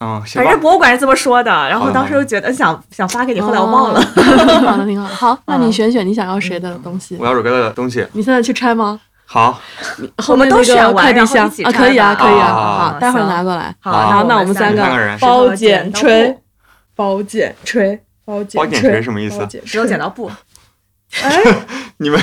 [0.00, 0.58] 嗯，反正。
[0.60, 4.00] 博物馆是这么说的，然后当时就觉得想想发给你，后来我忘了。
[4.64, 5.06] 好的，挺好。
[5.06, 7.26] 好，那你嗯选选你想要谁的东西我。
[7.26, 8.06] 要蕊哥的东西。
[8.14, 8.98] 你现在去拆吗？
[9.26, 9.60] 好，
[10.28, 13.76] 我们都选完快递箱然后一起啊，可以啊，可以啊，啊好，待会儿拿过来。
[13.78, 16.38] 好然后，那我们三个人包剪剪锤，
[16.96, 20.30] 包剪锤，包剪锤什么意思只有剪刀布，
[21.22, 21.42] 哎
[21.98, 22.18] 你们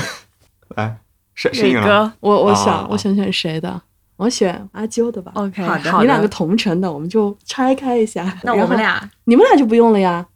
[0.74, 0.96] 来，
[1.36, 1.86] 谁谁赢了？
[1.86, 3.80] 哥我我啊想我想选谁的？
[4.16, 5.30] 我选阿啾的吧。
[5.34, 8.36] ，OK，好的你两个同城的，我们就拆开一下。
[8.42, 9.08] 那我们俩。
[9.24, 10.26] 你们俩就不用了呀。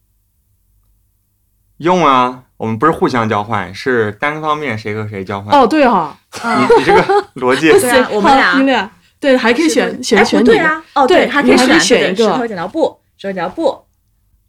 [1.78, 5.58] 用啊，我们不是互相交换，是单方面谁和谁交换。
[5.58, 7.02] 哦，对哈，你你这个
[7.36, 8.58] 逻辑， 对啊我们俩。
[8.58, 8.90] 你俩。
[9.18, 11.80] 对，还可以选选哎选对啊，哦对还可以选。
[11.80, 12.24] 选一个。
[12.24, 13.82] 石头剪刀布，石头剪刀布，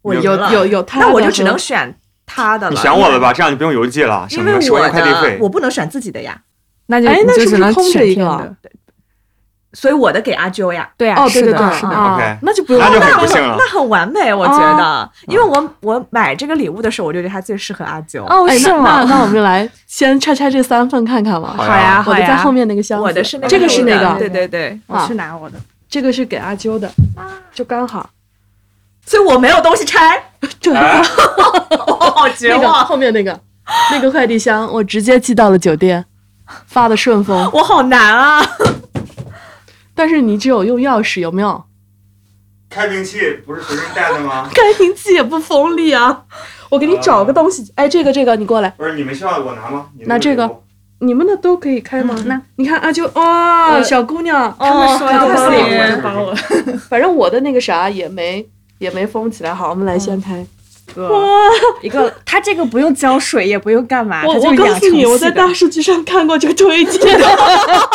[0.02, 0.54] 我有赢了。
[0.54, 2.74] 有有那我就只能选他的了。
[2.74, 5.38] 你想我了吧，这样就不用邮寄了，省因为个十块我的钱快递费。
[5.42, 6.40] 我不能选自己的呀，
[6.88, 8.56] 那就哎那是不是空着一个
[9.74, 10.90] 所以我的给阿啾呀。
[10.98, 13.56] 对啊，哦，对是的，对对，是的，啊 OK 那就不用那就很不幸了。
[13.58, 18.22] 那很完美，我觉哦得，因为我我买这个礼物的时候，我就觉得它最适合阿啾。
[18.26, 19.04] 哦，哎，是那那吗？
[19.08, 21.54] 那我们就来先拆拆这三份看看吧。
[21.56, 25.58] 好好呀，好呀，我的在后面那个箱子，我的是那个这个是那个，对对对，我去拿我的。
[25.90, 26.92] 这个是给阿啾的，
[27.54, 28.10] 就刚好。
[29.06, 30.22] 所以我没有东西拆，
[30.62, 31.02] 对，哎
[31.88, 33.40] 我 好绝那个望，后面那个
[33.92, 36.04] 那个快递箱，我直接寄到了酒店，
[36.68, 37.50] 发的顺丰。
[37.54, 38.42] 我好难啊！
[39.96, 41.64] 但是你只有用钥匙，有没有？
[42.70, 44.50] 开瓶器不是随身带的吗？
[44.54, 46.24] 开瓶器也不锋利啊！
[46.70, 49.88] 我给你找个东西，哎，这个这个，你过来，不是你们需要我拿吗？
[50.06, 50.50] 拿这个
[51.00, 52.16] 你们的都可以开吗？
[52.18, 55.28] 嗯那你看阿啾，哇，呃小姑娘，他们说要
[56.02, 56.34] 帮我。
[56.90, 58.48] 反正我的那个啥也没
[58.82, 59.54] 也没封起来。
[59.54, 60.46] 好，我们来先开。
[61.82, 67.18] 一个，它这个不用浇水，也不用干嘛，我它就我告诉你，我在大数据上看过这个推荐，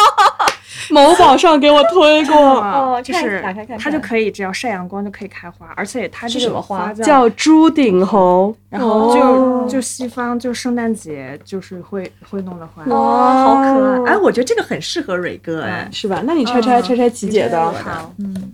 [0.89, 6.91] 某宝上给我推过，哦就是打开看看它就可以只要晒阳光就可以开花，而且它这个是什么花？
[6.95, 9.67] 叫叫朱顶红，然后就、哦。
[9.69, 14.13] 就西方就圣诞节就是会会弄的花，哇，好可爱！
[14.13, 15.87] 哎，我觉得这个很适合蕊哥哎。
[15.93, 16.23] 是吧？
[16.25, 18.53] 那你拆拆嗯拆拆琪姐的，好，嗯，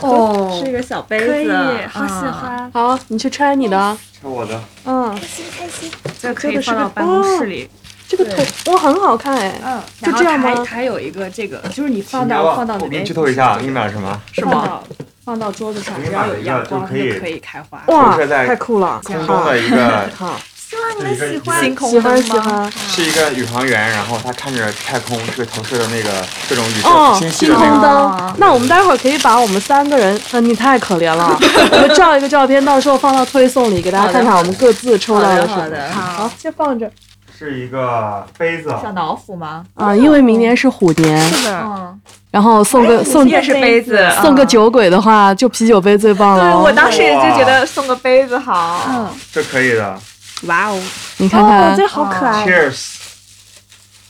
[0.00, 1.50] 哦是一个小杯子，可以，
[1.86, 2.38] 好喜啊。
[2.42, 5.90] 欢，好，你去拆你的，拆我的，嗯，开心开心
[6.20, 7.68] 这个是个放到办公室里。
[8.08, 14.20] 这个头哇很好看哎，嗯，就这样吗然后它还有一个这个，就是你放到放到我给你哎剧透一下，给你买了什么？
[14.32, 14.50] 是吗？
[14.52, 14.84] 放到
[15.24, 17.82] 放到桌子上，只要有阳光，它就可以就可以开花。
[17.86, 20.38] 哇太酷了，空中的一个，好，
[20.72, 26.10] 希望你们喜欢星空喜欢吗喜欢，是一个宇航员，然后他看着太空是投射的那个
[26.48, 28.16] 各种宇宙哦，星系星空的那个。
[28.16, 28.34] 灯。
[28.38, 31.38] 那我们待会儿可以把我们三个人，呃，你太可怜了，
[31.72, 35.62] 我们照一个照片，到时候放到推送里，给大家看看我们各自抽到好的什么。
[35.62, 36.90] 好的，好，先放这
[37.38, 39.66] 是一个杯子，小老虎吗？
[39.74, 42.00] 啊，因为明年是虎年，是的，嗯，
[42.30, 44.46] 然后送个送也是杯子，送个嗯。
[44.46, 48.80] 酒鬼的话，就啤酒杯最棒了对，我当时也就觉得送个杯子好。
[48.88, 49.98] 嗯，这可以的。
[50.46, 50.82] 哇哦，
[51.18, 52.96] 你看哦，看这，好可爱 Cheers。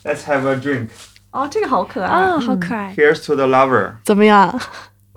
[0.05, 0.89] Let's have a drink.
[1.31, 2.95] 哦，这个好可爱啊，好可爱。
[2.97, 3.93] Cheers to the lover.
[4.05, 4.59] 怎么样？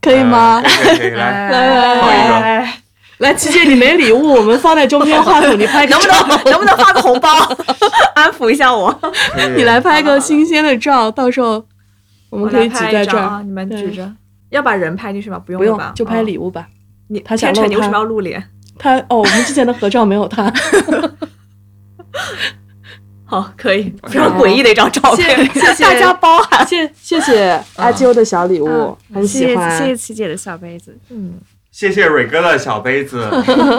[0.01, 0.61] 可以吗？
[0.63, 2.36] 呃可以来，来 放一个。
[2.36, 2.82] 哎，
[3.20, 7.30] 来，琪姐，你没礼物，我们放在中间画筒，你拍个能不，能能不能发个红包，
[8.13, 8.95] 安抚一下我？
[9.55, 11.66] 你来拍个新鲜的照，到时候
[12.30, 13.24] 我们可以挤在这儿。
[13.24, 14.11] 啊，你们举着。
[14.49, 15.39] 要把人拍进去吗？
[15.39, 16.68] 不用不用就拍哦礼物吧。
[17.07, 18.41] 你他想天成，你为什么要露脸？
[18.78, 20.51] 他哦，我们之前的合照没有他。
[23.28, 26.65] 好，可以，非常诡异的一张照片，谢谢大家包涵。
[26.67, 29.78] 谢谢谢阿啾的小礼物，很谢谢喜欢。
[29.78, 31.34] 谢谢琪姐的小杯子，嗯，
[31.71, 33.28] 谢谢蕊哥的小杯子，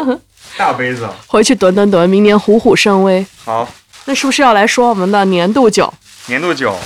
[0.59, 1.09] 大杯子。
[1.29, 3.25] 回去囤囤囤，明年虎虎生威。
[3.45, 3.69] 好，
[4.07, 5.95] 那是不是要来说我们的年度酒？
[6.27, 6.77] 年度酒。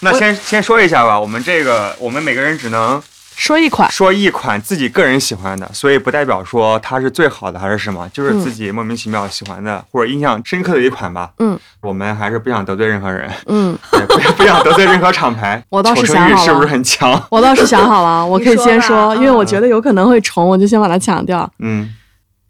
[0.00, 3.02] 那先先说一下吧，我们这个我们每个人只能
[3.40, 11.30] 说一款，说一款自己个人喜欢的，所以不代表说它是最好的还是什么，就是自己莫名其妙喜欢的、或者印象深刻的一款吧。
[11.38, 15.64] 嗯，我们还是不想得罪任何人，嗯， 对不不想得罪任何厂牌。
[15.70, 17.10] 我倒是想是不是很强？
[17.30, 21.50] 我倒是想好了， 我可以先你说因为我觉得有可能会重，我就先把它抢掉。
[21.60, 21.88] 嗯，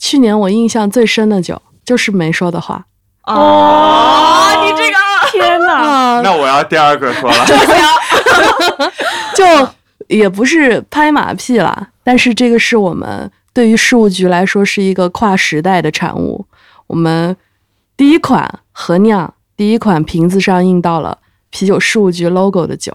[0.01, 2.85] 去年我印象最深的酒就是没说的话
[3.27, 4.97] 哦，你这个
[5.31, 5.75] 天哪！
[5.75, 7.47] 啊，那我要第二个说了。
[9.37, 9.45] 就
[10.11, 16.45] 也不是拍马屁啦，但是这个是我们对于事务局来说是一个跨时代的产物。
[16.89, 17.37] 我们
[17.97, 21.19] 第一款合酿，第一款瓶子上印到了
[21.51, 22.93] 啤酒事务局 logo 的酒。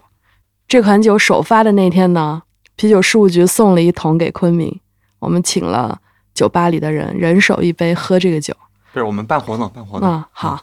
[0.68, 2.43] 这款酒首发的那天呢，
[2.76, 4.80] 啤酒事务局送了一桶给昆明，
[5.20, 5.97] 我们请了
[6.34, 8.53] 酒吧里的人人手一杯喝这个酒。
[8.93, 10.59] 对，我们办活动，办活动，嗯，好，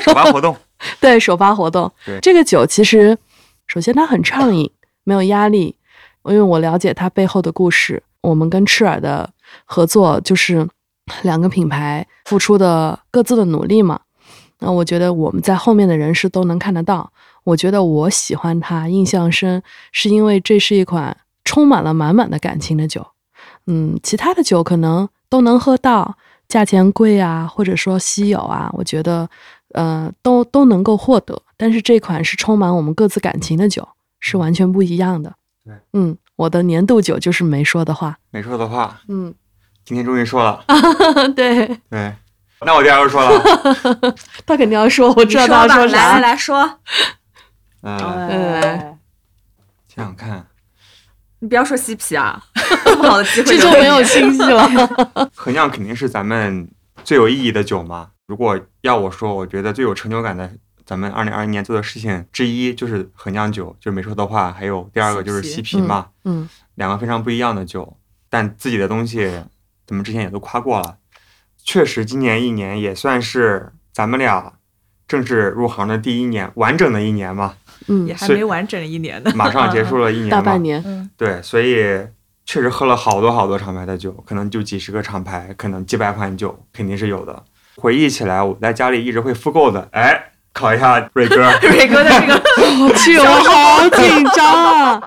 [0.00, 0.56] 首发活动。
[1.00, 2.20] 对，首发活动对。
[2.20, 3.18] 这个酒其实，
[3.66, 4.70] 首先它很畅饮，
[5.04, 5.76] 没有压力，
[6.24, 8.02] 因为我了解它背后的故事。
[8.22, 9.30] 我们跟赤耳的
[9.66, 10.66] 合作就是
[11.22, 14.00] 两个品牌付出的各自的努力嘛。
[14.60, 17.12] 那我觉得我们在后面的人是都能看得到。
[17.42, 23.06] 我觉得我喜欢它，印象深，是因为这是一款充满了满满的感情的酒。
[23.66, 26.16] 嗯，其他的酒可能都能喝到，
[26.48, 29.28] 价钱贵啊，或者说稀有啊，我觉得
[29.74, 31.42] 呃都都能够获得。
[31.58, 33.86] 但是这款是充满我们各自感情的酒，
[34.26, 35.30] 是完全不一样的。
[35.66, 38.16] 对，嗯，我的年度酒就是没说的话。
[38.30, 39.34] 没说的话，嗯，
[39.84, 40.64] 今天终于说了。
[41.36, 42.14] 对对，
[42.64, 43.38] 那我第二个说了。
[44.46, 46.20] 他肯定要说，我知道他说来来。
[46.20, 46.78] 来说，
[47.82, 47.98] 嗯，
[48.62, 48.96] 来
[49.94, 50.46] 想想看，
[51.40, 52.42] 你不要说嬉皮啊，
[52.86, 54.66] 这么好的机会这就没有新戏了。
[55.34, 56.66] 合酿肯定是咱们
[57.04, 58.08] 最有意义的酒嘛。
[58.26, 60.50] 如果要我说，我觉得最有成就感的，
[60.84, 67.96] 咱们二零二一年做的事情之一就是合酿酒，就是没说的话，还有第二个就是嬉嬉皮嘛，嗯两个非常不一样的酒，
[68.28, 69.30] 但自己的东西
[69.86, 70.98] 咱们之前也都夸过了。
[71.62, 74.52] 确实，今年一年也算是咱们俩
[75.08, 77.54] 正式入行的第一年，完整的一年嘛，
[77.88, 80.82] 嗯也，还没完整一年呢，马上结束了一年 嘛，大半年。
[80.84, 82.06] 嗯，对，所以
[82.44, 87.42] 确实喝了好多好多厂牌的酒，可能就几十个厂牌，可能几百款酒，肯定是有的。
[87.76, 89.88] 回忆起来，我在家里一直会复购的。
[89.92, 92.34] 哎，考一下瑞哥， 蕊哥的这个
[92.82, 95.02] 我去，我好紧张啊！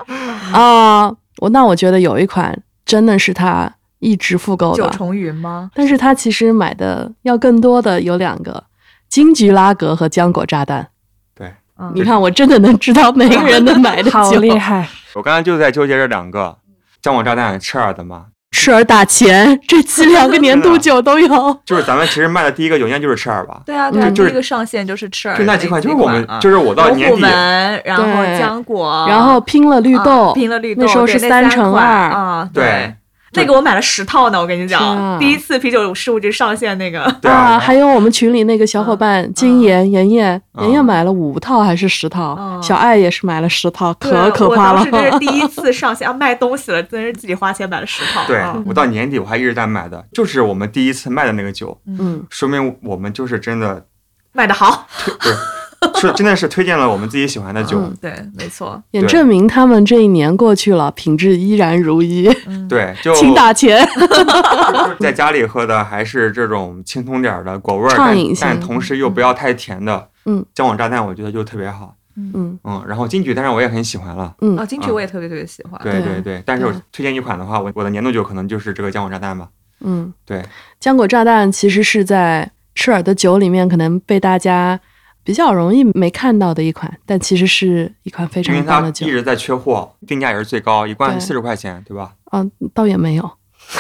[0.54, 5.72] 啊，我那我觉得有一款真的是他一直复购的，九重云吗？
[5.74, 8.62] 但是他其实买的要更多的有两个：
[9.10, 10.88] 金桔拉格和浆果炸弹。
[11.34, 14.88] 对嗯你看，我真的能知道每个人的买的酒，好厉害！
[15.16, 16.58] 我刚才就在纠结这两个，
[17.02, 18.26] 浆果炸弹赤耳的嘛，
[18.58, 21.28] 赤耳打钱，这期两个年度酒都有。
[21.64, 23.62] 就是咱们其实卖的第一个酒应该就是赤耳吧？
[23.64, 31.86] 对啊，对就是第一个上线就是赤耳就那几款，就是我们啊就是我到年底，门，然后对浆果，然后拼了绿豆，啊拼了绿豆，那时候是三乘二。
[31.86, 32.92] 啊，对。
[33.38, 40.64] 那个我买了十套呢，我跟你讲，第一次啤酒事务局上线那个，对啊，还有我们群里那个小伙伴金妍妍妍，嗯。
[40.66, 45.02] 妍妍买了五套还是十套嗯，小爱也是买了十套，可可怕了我当。
[45.04, 48.26] 时这是 第一次上线，要卖东西了，真是自己花钱买了十套。
[48.28, 48.62] 对啊。
[48.66, 53.86] 我到年底我还一直在买的，就是我们第一次卖的那个酒，嗯，说明我们就是真的
[54.34, 55.36] 卖的好，不是，
[55.96, 63.88] 是真的是推荐了我们自己喜欢的酒，嗯对，没错，也证明他们这一年过去了，品质依然如一，嗯，对，就请打钱。
[63.98, 72.58] 就是在家里喝的还是这种清通点儿的果味儿，但畅饮型但同时又不要太甜的，嗯，姜黄炸弹我觉得就特别好，嗯。
[72.64, 74.58] 嗯，然后金桔但是我也很喜欢了，嗯。
[74.58, 79.48] 啊，金桔我也特别特别喜欢，对对对对，但是我对推荐一款的话，我我的年度酒可能就是这个浆果炸弹吧，
[79.82, 80.44] 嗯，对，
[80.82, 84.80] 浆果炸弹其实是在赤耳的酒里面可能被大家
[85.28, 89.12] 比较容易没看到的一款，但其实是一款非因为它常棒的酒一。
[89.12, 92.14] 直在缺货，定价也是最高，一罐四十块钱，对吧？
[92.32, 93.24] 嗯，倒也没有，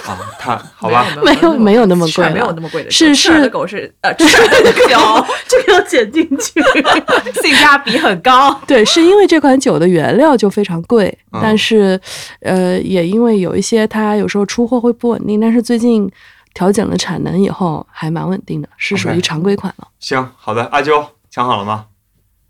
[0.05, 6.61] 啊，它 好吧，没有没有那么贵没有那么贵的酒，是的是狗是呃，赤耳的 酒这个要剪进去。
[7.41, 11.97] 性价比很高，对，是因为这款酒的原料就非常贵，嗯但是，
[12.41, 16.11] 呃，也因为有一些它有时候出货会不稳定，但是最近
[16.53, 19.87] 调整了产能以后还蛮稳定的，是属于常规款了。
[19.99, 21.05] 行，好的，阿啾
[21.37, 21.85] 想好了吗？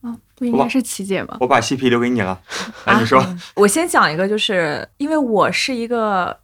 [0.01, 1.35] 啊，不应该是琪姐吗？
[1.41, 2.39] 我把细皮留给你了，
[2.85, 3.21] 来啊你说，
[3.53, 6.37] 我先讲一个，就是因为我是一个，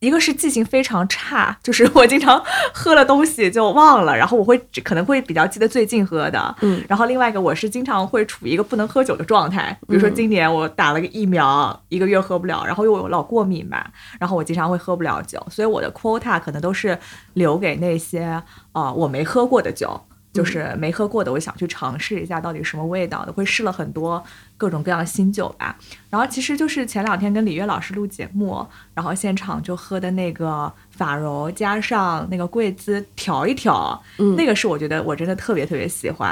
[0.00, 2.44] 一个是记性非常差，就是我经常
[2.74, 13.82] 喝了东西就忘了，然后我会只可能会比较记得最近喝的，嗯然后另外一个我是经常会处于一个不能喝酒的状态，比如说嗯今年我打了个疫苗，一个月喝不了，然后又有老过敏嘛，
[14.20, 16.98] 然后我经常会喝不了酒，所以我的 quota 可能都是
[17.32, 18.42] 留给那些啊、
[18.72, 19.98] 呃我没喝过的酒。
[20.34, 24.22] 就是没喝过的，我想去尝试一下到底什么味道的，会试了很多
[24.56, 25.74] 各种各样的新酒吧。
[26.10, 36.28] 然后其实就是前两天跟李悦老师录节目，然后现场就喝的那个法柔加上那个桂枝调一调，嗯那个是我觉得我真的特别特别喜欢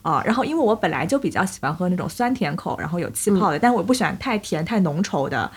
[0.00, 0.22] 啊。
[0.24, 5.50] 然后因为我本来就比较喜欢喝那种酸甜口，然后有气泡的，但我不喜欢太甜太浓稠的。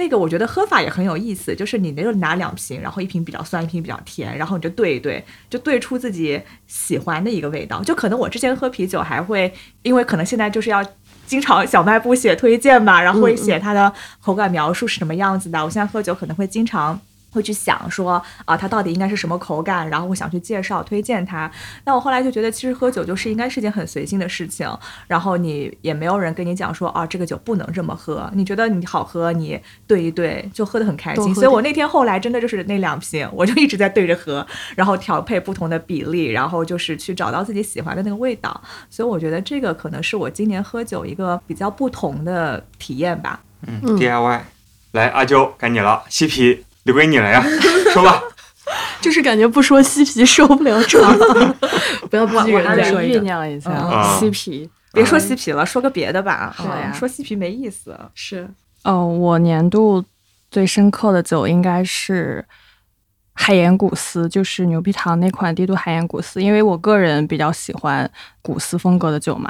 [0.00, 7.82] 那个我觉得喝法也很有意思，就是你就拿两瓶，然后一瓶比较酸，一瓶比较甜，然后你就兑一兑，就兑出自己喜欢的一个味道。
[7.84, 10.82] 就可能我之前喝啤酒还会，因为可能现在就是要
[11.26, 13.92] 经常小卖部写推荐嘛，然后会写它的
[14.22, 15.62] 口感描述是什么样子的。
[15.62, 16.98] 我现在喝酒可能会经常。
[17.30, 21.50] 会去想说啊，它到底应该是什么口感，然后我想去介绍推荐它。
[21.84, 24.68] 那我后来就觉得，其实喝酒就是应该是件很随性的事情，
[25.06, 28.30] 然后你也没有人跟你讲说啊，这个酒不能这么喝。
[28.34, 31.34] 你觉得你好喝，你兑一兑就喝得很开心。
[31.34, 38.60] 所以我那天后来真的就是那两瓶，我就一直在对着喝，然后调配不同的比例，然后就是去找到自己喜欢的那个味道。
[38.88, 43.40] 所以我觉得这个可能是我今年喝酒一个比较不同的体验吧。
[43.66, 44.40] 嗯嗯，DIY，
[44.92, 47.44] 来阿啾该你了，西皮留给你了呀，
[47.92, 48.22] 说吧，
[49.00, 51.00] 就是感觉不说嬉皮受不了场，
[52.10, 54.68] 不要逼人我还得说一个酝酿一下嗯嬉皮。
[54.92, 56.52] 别说嬉皮了，说个别的吧。
[56.56, 57.96] 好呀嗯说嬉皮没意思。
[58.14, 58.48] 是
[58.82, 60.04] 哦，我年度
[60.50, 62.44] 最深刻的酒应该是
[63.34, 68.10] 海盐古斯，就是牛皮糖那款低度海盐古斯，因为我个人比较喜欢
[68.42, 69.48] 古斯风格的酒嘛。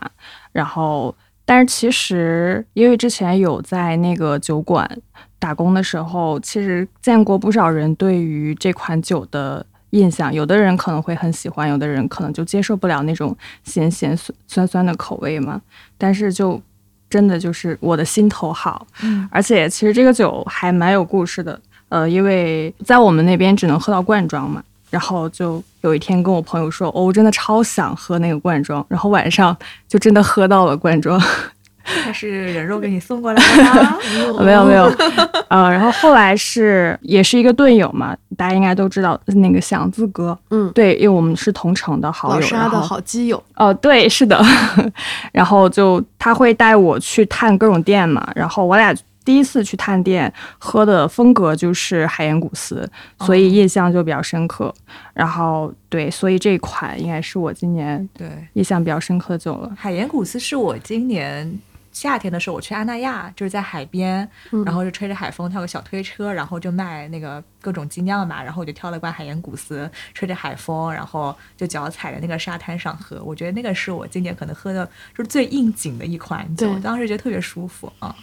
[0.52, 1.16] 然后，
[1.46, 4.86] 但是其实因为之前有在那个酒馆
[5.40, 9.66] 打工的时候，其实见过不少人对于这款酒的。
[9.92, 15.60] 印象，有的人可能会很喜欢，有的人可能就接受不了那种咸咸酸酸酸的口味嘛。
[15.98, 16.62] 但是就
[17.08, 29.56] 真的就是我的心头好，嗯而且其实这个酒还蛮有故事的，呃，因为在我们那边只能喝到罐装嘛，然后就有一天跟我朋友说，哦，我真的超想喝那个罐装，然后晚上
[29.88, 31.20] 就真的喝到了罐装，
[31.84, 33.98] 他是人肉给你送过来的吗？
[34.44, 34.84] 没有没有，
[35.48, 44.40] 呃，然后后来是也是一个队友嘛，大家应该都知道那个祥子哥，嗯，对，因为我们是同城的好友，老沙的好基友，哦，对，是的，
[45.32, 52.88] 然后就他会带我去探各种店嘛，然后我俩第一次去探店，喝的风格就是海盐古斯，
[53.20, 54.72] 所以印象就比较深刻。
[55.12, 59.70] 然后对，所以这款应该是我今年对，印象比较深刻的酒了。
[59.76, 61.58] 海盐古斯是我今年
[62.00, 73.22] 夏天的时候，我去阿那亚，就是在海边，嗯然后就吹着海风，跳个小推车，然后就卖那个各种精酿嘛，然后我就挑了罐海盐古斯，吹着海风，然后就脚踩在那个沙滩上喝。
[73.22, 78.16] 我觉得那个是我今年可能喝的就是最应景的一款酒，当时觉得特别舒服啊。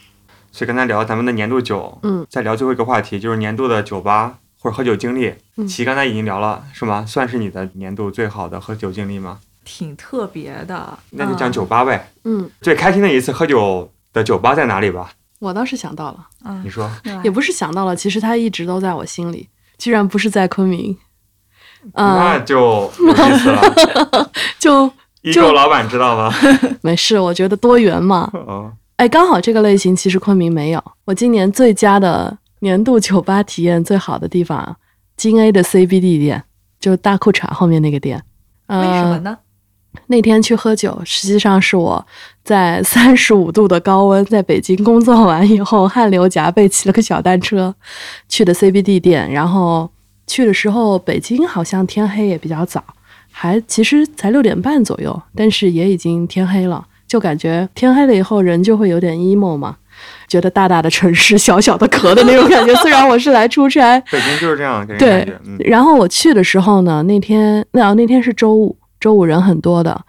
[0.52, 5.36] 所以刚才聊咱们的年度酒，嗯，再聊最后一个话题，就是年度的酒吧或者喝酒经历。
[5.58, 7.06] 嗯齐刚才已经聊了，是吗？
[7.06, 9.40] 算是你的年度最好的喝酒经历吗？
[9.68, 10.98] 挺特别的。
[11.10, 12.10] 那就讲嗯酒吧呗。
[12.24, 15.12] 嗯，最开心的一次喝酒的酒吧在哪里吧？
[15.40, 16.90] 我倒是想到了，嗯你说。
[17.24, 20.98] 也不是想到了，其实它一直都在我心里，居然不是在昆明，
[21.94, 22.58] 那嗯，就
[23.00, 23.62] 有意思了。
[24.58, 24.90] 就
[25.22, 26.34] 一购老板知道吗？
[26.82, 28.30] 没事，我觉得多元嘛。
[28.34, 30.84] 哦，哎，刚好这个类型其实昆明没有。
[31.06, 34.76] 我今年最佳的年度酒吧体验最好的地方啊，
[35.18, 36.44] 金 A 的 CBD 店，
[36.80, 38.24] 就是大裤衩后面那个店。
[38.68, 39.38] 呃、为什么呢？
[40.08, 42.06] 那天去喝酒，实际上是我
[42.44, 47.74] 在 三十五度的高温，在北京工作完以后，汗流浃背，骑了个小单车
[48.30, 49.30] 去的 CBD 店。
[49.32, 49.90] 然后
[50.26, 52.84] 去的时候，北京好像天黑也比较早，
[53.32, 59.78] 还其实才六点半左右，但是也已经天黑了，就感觉天黑了以后人就会有点 emo 嘛。
[60.28, 62.76] 觉得大大的城市，小小的壳的那种感觉。
[62.76, 65.28] 虽然我是来出差， 北京就是这样对。
[65.44, 70.00] 嗯，然后我去的时候呢，那天那那天是周五，周五人很多的。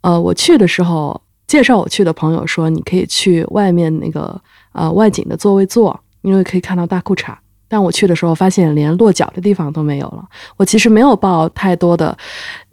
[0.00, 4.40] 呃，我去的时候，介绍我去的朋友说，你可以去外面那个
[4.72, 7.34] 呃外景的座位坐，因为可以看到大裤衩。
[7.70, 10.24] 但我去的时候发现连落脚的地方都没有了。
[10.56, 12.16] 我其实没有抱太多的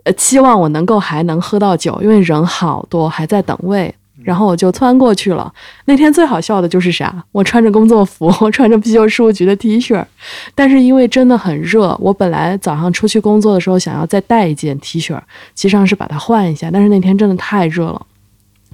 [0.04, 3.94] 呃期望，我能够还能喝到酒，因为人好多还在等位。
[4.26, 5.54] 然后我就窜过去了。
[5.86, 7.24] 那天最好笑的就是啥？
[7.32, 10.04] 我穿着工作服， 我穿着啤酒事务局的 T 恤，
[10.56, 15.18] 但是因为真的很热，我本来早上出去工作的时候想要再带一件 T 恤，
[15.54, 18.06] 其实上是把它换一下，但是那天真的太热了。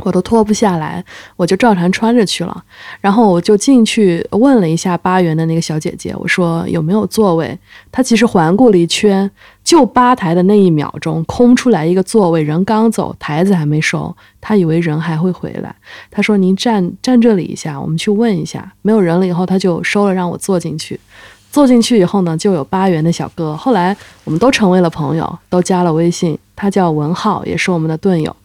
[0.03, 1.03] 我都脱不下来，
[1.35, 2.63] 我就照常穿着去了。
[3.01, 7.55] 然后我就进去问了一下八元的那个小姐姐，我说有没有座位？
[7.91, 9.29] 她其实环顾了一圈，
[9.71, 15.73] 就吧台的那一秒钟空出来一个座位，人刚走，台子还没收，他以为人还会回来。
[16.09, 18.69] 他说您站站这里一下，我们去问一下。
[18.81, 20.99] 没有人了以后，他就收了，让我坐进去。
[21.53, 23.95] 坐进去以后呢，就有八元的小哥，后来
[24.25, 26.37] 我们都成为了朋友，都加了微信。
[26.53, 28.35] 他叫文浩，也是我们的队友。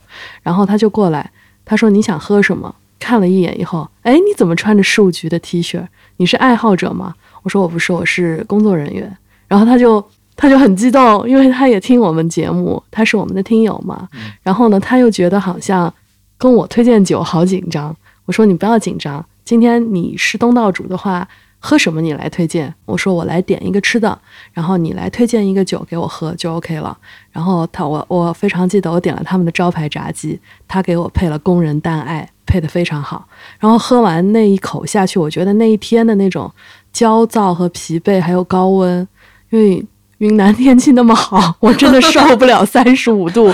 [0.45, 1.29] 然后他就过来，
[1.65, 2.73] 他说你想喝什么？
[3.01, 5.85] 看了一眼以后，哎，你怎么穿着事务局的 T 恤？
[6.19, 7.17] 你是爱好者吗？
[7.43, 9.17] 我说我不是，我是工作人员。
[9.49, 10.05] 然后他就
[10.37, 14.07] 他就很激动，因为他也听我们节目，他是我们的听友嘛。
[14.43, 15.93] 然后呢，他又觉得好像
[16.37, 17.97] 跟我推荐酒好紧张。
[18.27, 21.27] 我说你不要紧张，今天你是东道主的话，
[21.59, 22.73] 喝什么你来推荐？
[22.85, 24.19] 我说我来点一个吃的，
[24.53, 26.97] 然后你来推荐一个酒给我喝就 OK 了。
[27.33, 30.39] 然后他我我非常记得我点了他们的招牌炸鸡，
[30.69, 33.27] 他给我配了工人淡爱，配的非常好。
[33.59, 36.53] 然后喝完那一口下去，我觉得那一天的那种
[36.93, 39.07] 焦躁和疲惫，还有高温，
[39.51, 39.85] 因为
[40.19, 43.53] 云南天气那么好， 我真的受不了 三十五度。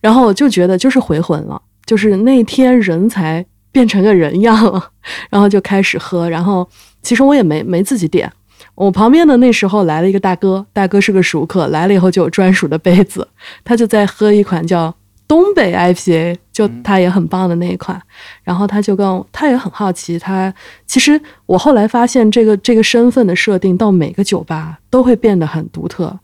[0.00, 4.90] 然后我就觉得就是回魂了，就是那天人才变成个人样了，
[5.30, 6.28] 然后就开始喝。
[6.28, 6.68] 然后
[7.02, 8.30] 其实我也没没自己点，
[8.74, 13.26] 我旁边的那时候来了一个大哥，大哥是个熟客，来了以后就有专属的杯子，
[13.64, 14.94] 他就在喝一款叫
[15.28, 18.00] 东北 IPA，就他也很棒的那一款。
[18.42, 20.52] 然后他就跟我他也很好奇，他
[20.86, 26.18] 其实我后来发现这个这个身份的设定到每个酒吧都会变得很独特。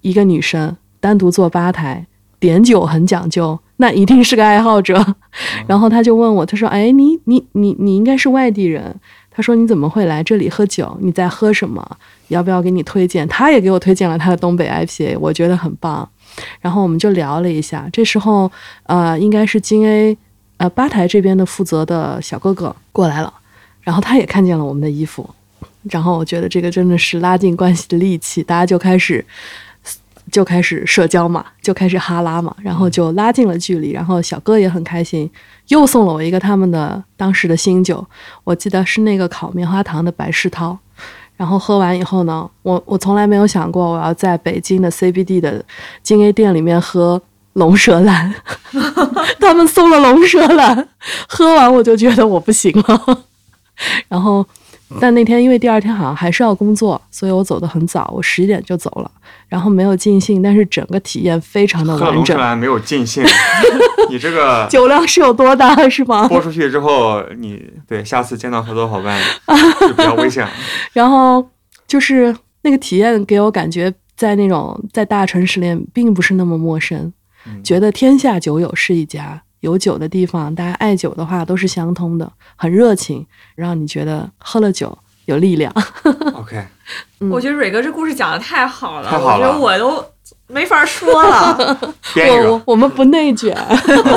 [0.00, 2.06] 一个女生单独坐吧台，
[2.38, 5.16] 点酒很讲究，那一定是个爱好者。
[5.66, 8.94] 然后他就问我，他说：“哎，你你你你应该是外地人。”
[9.36, 10.96] 他说：“你怎么会来这里喝酒？
[11.00, 11.84] 你在喝什么？
[12.28, 16.08] 要不要给你推荐？”他也给我推荐了他的东北 IPA，我觉得很棒。
[16.60, 17.88] 然后我们就聊了一下。
[17.92, 18.50] 这时候，
[18.84, 20.16] 呃，应该是金 A
[20.56, 23.32] 呃吧台这边的负责的小哥哥过来了，
[23.82, 25.28] 然后他也看见了我们的衣服，
[25.90, 29.24] 然后我觉得这个真的是拉近关系的利器，大家就开始
[30.30, 33.90] 就开始社交嘛，就开始哈拉嘛，然后就拉近了距离。
[33.90, 35.30] 然后小哥也很开心，
[35.68, 38.04] 又送了我一个他们的当时的新酒，
[38.44, 40.78] 我记得是那个烤棉花糖的白世涛。
[41.36, 45.64] 然后喝完以后呢，我我从来没有想过我要在北京的 CBD 的
[46.02, 47.20] 金 A 店里面喝
[47.54, 48.34] 龙舌兰，
[49.40, 50.88] 他们送了龙舌兰，
[51.28, 53.18] 喝完我就觉得我不行了。
[54.08, 54.46] 然后，
[55.00, 59.10] 但那天因为第二天好像还是要工作，所以我走得很早，我十一点就走了，
[59.48, 62.36] 然后没有尽兴，但是整个体验非常的完整。
[62.36, 63.24] 龙兰没有尽兴，
[64.10, 66.28] 你这个 酒量是有多大是吗？
[66.28, 69.20] 播出去之后，你对下次见到合作伙伴
[69.80, 70.50] 就比较危险了。
[70.92, 71.48] 然后
[71.86, 77.12] 就是那个体验给我感觉，在那种在大城市里并不是那么陌生，
[77.46, 85.72] 嗯觉得天下酒友是一家，有酒的地方，大家爱酒的话都是相通的，很热情，让你觉得喝了酒有力量。
[86.34, 86.62] OK，
[87.20, 90.04] 嗯我觉得蕊哥这故事讲的太好了，太好了我觉得我都
[90.48, 91.56] 没法说了。
[92.28, 93.56] 我我我们不内卷，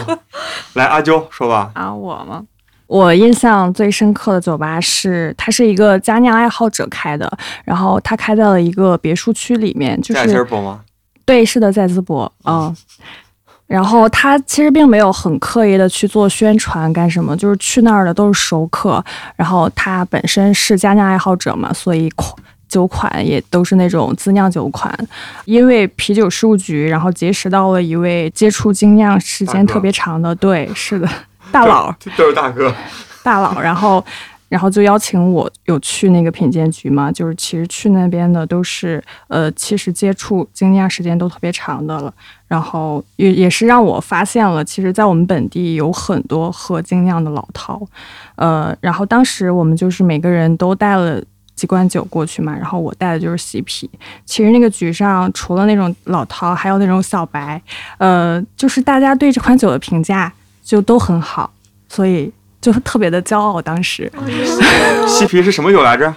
[0.75, 1.71] 来，阿啾说吧。
[1.73, 2.43] 啊，我吗？
[2.87, 7.29] 我印象最深刻的酒吧是，它是一个佳酿爱好者开的，
[7.63, 10.81] 然后它开在了一个别墅区里面，就在吉尔是伯吗？
[11.25, 12.75] 对，是的，在淄博，嗯。
[13.67, 19.03] 然后他其实并没有很刻意的去做宣传干什么，就是去那儿的都是熟客，
[19.35, 22.33] 然后他本身是佳酿爱好者嘛，所以款
[22.69, 24.93] 酒款也都是那种自酿酒款。
[25.45, 31.09] 因为啤酒事务局，然后结识到了一位接触精酿时间特别长的，对，是的，
[31.51, 32.73] 大佬，这都是大哥。
[33.21, 34.03] 大佬，然后，
[34.49, 42.13] 然后就邀请我有去那个品鉴局嘛，就是其实去那边的都是呃，其实接触精酿时间都特别长的了，
[42.47, 47.85] 然后也也是让我发现了，其实，在我们本地有很多喝精酿的老饕，
[48.35, 51.23] 呃，然后当时我们就是每个人都带了。
[51.57, 53.89] 几罐酒过去嘛，然后我带的就是喜啤。
[54.27, 57.59] 其实那个局上除了那种老饕，还有那种小白，
[57.97, 60.31] 呃，就是大家对这款酒的评价
[60.63, 61.51] 就都很好，
[61.89, 63.61] 所以就特别的骄傲。
[63.61, 64.11] 当时
[65.07, 66.13] 西皮是什么酒来着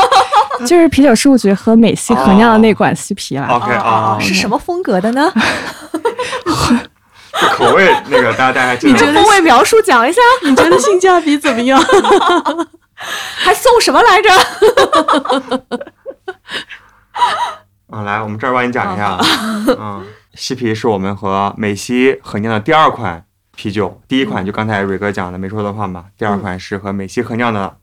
[0.66, 3.46] 就是啤酒事务局和美西合酿的那款西啤啦。
[3.50, 5.30] ？OK 啊，是什么风格的呢？
[7.38, 8.98] 这口味那个大家大家记得。
[9.12, 11.78] 风味描述讲一下，你觉得性价比怎么样？
[13.36, 14.30] 还送什么来着？
[17.90, 19.18] 啊，来，我们这儿帮你讲一下。
[19.78, 20.02] 嗯，
[20.34, 23.25] 西皮是我们和美西合酿的第二款
[23.56, 26.06] 啤酒，第一款就刚才蕊哥讲的，没说的话嘛。
[26.16, 27.78] 第二款是和美西合酿的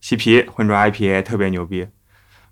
[0.00, 1.88] 西皮混浊 IPA，特别牛逼。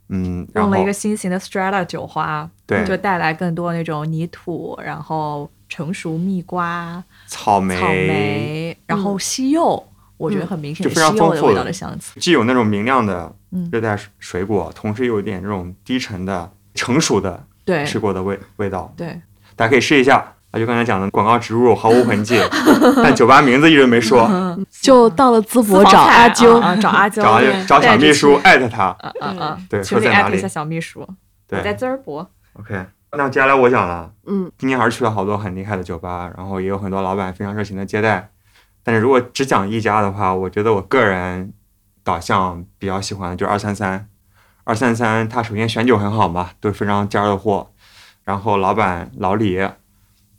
[0.08, 9.86] 嗯，然后用了一个新型的 Strata 酒花，对就带来更多那种泥土，然后成熟蜜瓜、草莓，草莓，然后西柚，
[10.16, 12.20] 我觉得很明显就非常的西柚的味道丰富的的香气。
[12.20, 18.92] 既有那种明亮的嗯热带水果，同时又有一点这种低沉的成熟的对水果的味味道。
[18.96, 19.20] 对，
[19.56, 20.34] 大家可以试一下。
[20.52, 22.38] 啊，就刚才讲的广告植入毫无痕迹，
[23.02, 24.30] 但酒吧名字一直没说，
[24.82, 28.84] 就到了淄博找阿啾，找阿啾，找找小秘书艾特他。
[28.84, 29.58] 啊啊啊！
[29.68, 31.08] 对群说在哪里里艾特一下小秘书，
[31.48, 32.30] 对在淄博。
[32.60, 32.84] ，OK。
[33.14, 38.30] 那接下来我讲了，嗯，今天还是去了好多很厉害的酒吧，然后也有很多老板非常热情的接待。
[38.82, 41.52] 但是如果只讲一家的话，我觉得我个人
[42.04, 44.08] 导向比较喜欢的就是二三三。
[44.64, 47.70] 二三三，它首先选酒很好嘛，都是非常尖儿的货，
[48.24, 49.58] 然后老板老李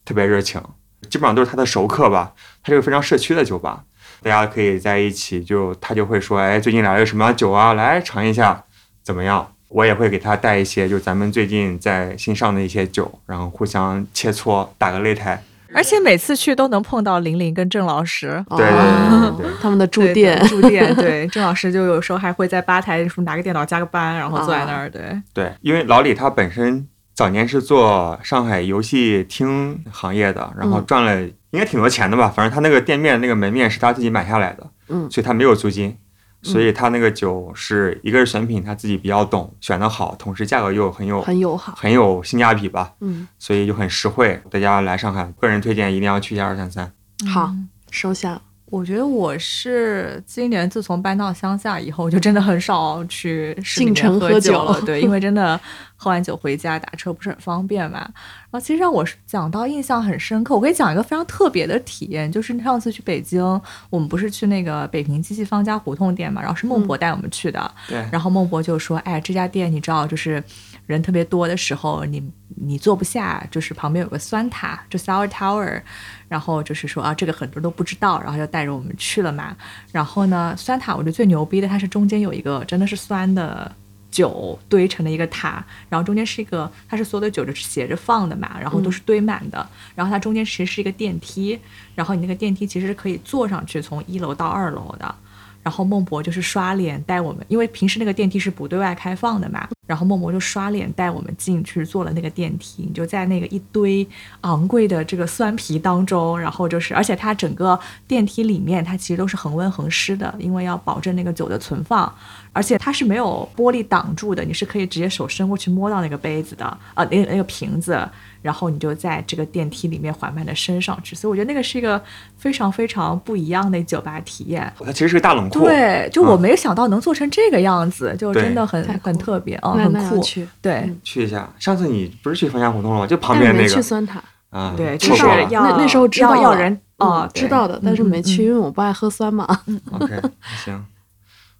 [0.05, 0.61] 特别热情，
[1.09, 2.33] 基本上都是他的熟客吧。
[2.63, 3.83] 他这个非常社区的酒吧，
[4.21, 8.63] 大家可以在一起就他就会说，哎，最近来了什么样酒啊，来尝一下，
[9.03, 9.49] 怎么样？
[9.69, 15.41] 我也会给他带一些，就咱们最近在新上的一些酒，然后互相切磋，打个擂台。
[15.75, 18.45] 而且每次去都能碰到玲玲跟郑老师。
[18.51, 25.01] 对对对哦对对 他们的驻店对，驻店，对， 郑老师就有时候还会在吧台什么拿个电脑加个班，然后坐在那儿，对，
[25.33, 35.95] 对，因为老李他本身早年是做上海游戏厅行业的，然后嗯赚了应该挺多钱的吧，反正他那个店面那个门面是他自己买下来的，嗯所以他没有租金，
[36.41, 41.73] 所以他那个酒是一个是选品他自己比较懂，选的好，同时价格又很有很友好。
[41.75, 44.41] 很有性价比吧，嗯，所以就很实惠。
[44.49, 46.91] 大家来上海，个人推荐一定要去一下二三三。
[47.31, 47.53] 好，
[47.91, 48.41] 收下了。
[48.73, 54.81] 我觉得我是今年自从搬到乡下以后，就真的很少去进城喝喝酒了。
[54.81, 55.59] 对，因为 真的
[55.95, 57.99] 喝完酒回家打车不是很方便嘛。
[57.99, 63.43] 然后其实让我讲到印象很深刻，我可以讲一个非常特别的体验，就是上次去北京，
[63.91, 67.71] 我们不是去那个北平机器方家胡同店嘛，然后是孟博带我们去的。
[67.87, 70.43] 对，然后孟博就说：“哎，这家店你知道，就是
[70.85, 72.23] 人特别多的时候，你
[72.55, 75.81] 你坐不下，就是旁边有个酸塔，就 Sour Tower，
[76.27, 79.55] 然后就是说啊，这个很多人都不知道，然后就带着我们去了嘛。
[79.91, 83.71] 然后呢，酸塔我觉得最牛逼的，它是中间有一个真的是酸的。”
[84.13, 91.59] 酒堆成的一个塔，然后中间是一个，它是所有的酒就是斜着放的嘛，然后都是堆满的，然后它中间其实是一个电梯，
[91.95, 95.15] 然后你那个电梯其实是可以坐上去，从一楼到二楼的。
[95.63, 104.05] 然后孟博就是刷脸带我们，因为平时那个电梯是不对外开放的嘛，然后孟博就刷脸带我们进去坐了那个电梯，你就在那个一堆
[104.41, 112.13] 昂贵的这个酸啤当中，然后就是，而且它整个电梯里面它其实都是恒温恒湿的，因为要保证那个酒的存放，
[112.51, 117.97] 而且它是没有玻璃挡住的，你是可以直接手伸过去摸到那个杯子的，啊，那那个瓶子，
[118.43, 121.99] 然后你就在这个电梯里面缓慢的升上去，所以我觉得那个是一个
[122.37, 124.71] 非常非常不一样的酒吧体验。
[124.85, 125.61] 它其实是个大冷库。
[125.61, 130.21] 对，就嗯我没有想到能做成这个样子，就真的很很特别，嗯，那很酷。
[130.21, 131.49] 去，对嗯去一下。
[131.57, 133.07] 上次你不是去方家胡同了吗？
[133.07, 135.43] 就旁边那个酸塔，啊，对，就是错过了。
[135.49, 139.47] 要那那时候知道要要人嗯哦，对知道的，但是没去，因为我不爱喝酸嘛。
[139.91, 140.21] OK，
[140.63, 140.85] 行。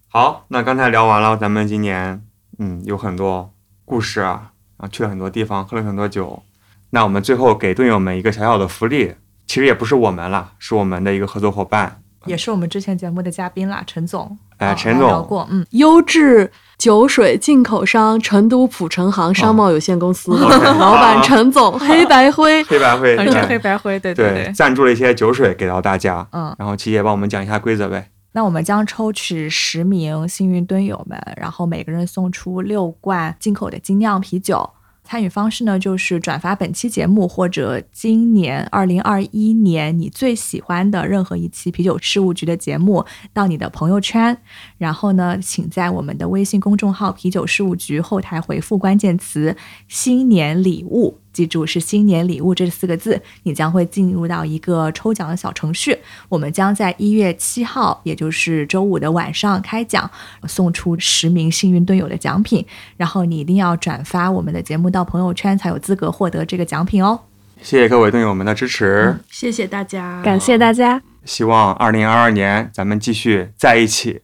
[0.08, 2.22] 好，那刚才聊完了，咱们今年
[2.58, 3.50] 嗯有很多
[3.84, 6.42] 故事啊，然后去了很多地方，喝了很多酒。
[6.94, 9.16] 那我们最后给队友们一个小小的福利，
[9.48, 14.38] 其实也不是我们啦，是我们的一个合作伙伴也是我们之前节目的嘉宾啦，陈总。
[14.58, 16.48] 啊哎陈总聊过，嗯，优质
[16.78, 20.30] 酒水进口商成都普成行商贸有限公司、
[20.78, 22.62] 老板陈总，黑白灰。
[22.70, 24.52] 黑白灰，对黑白灰，对对对。
[24.52, 26.24] 赞助了一些酒水给到大家。
[26.30, 28.10] 嗯，然后七姐帮我们讲一下规则呗。
[28.30, 34.70] 那我们将抽取十名幸运蹲友们，然后每个人送出六罐进口的精酿啤酒。
[35.04, 44.36] 参与方式呢，就是转发本期节目或者今年二零二一年你最喜欢的任何一期啤酒事务局的节目到你的朋友圈，
[44.78, 49.56] 然后呢，请在我们的微信公众号“啤酒事务局”后台回复关键词
[49.86, 55.98] “新年礼物”，记住是“新年礼物”这四个字，你将会进入到一个抽奖的小程序。
[56.30, 60.10] 我们将在一月七号，也就是周五的晚上开奖，
[60.46, 62.64] 送出十名幸运队友的奖品。
[62.96, 67.20] 然后你一定要转发我们的节目到朋友圈，才有资格获得这个奖品哦。
[67.60, 71.02] 谢谢各位队友们的支持，谢谢大家，感谢大家。
[71.24, 74.20] 希望二零二二年咱们继续在一起，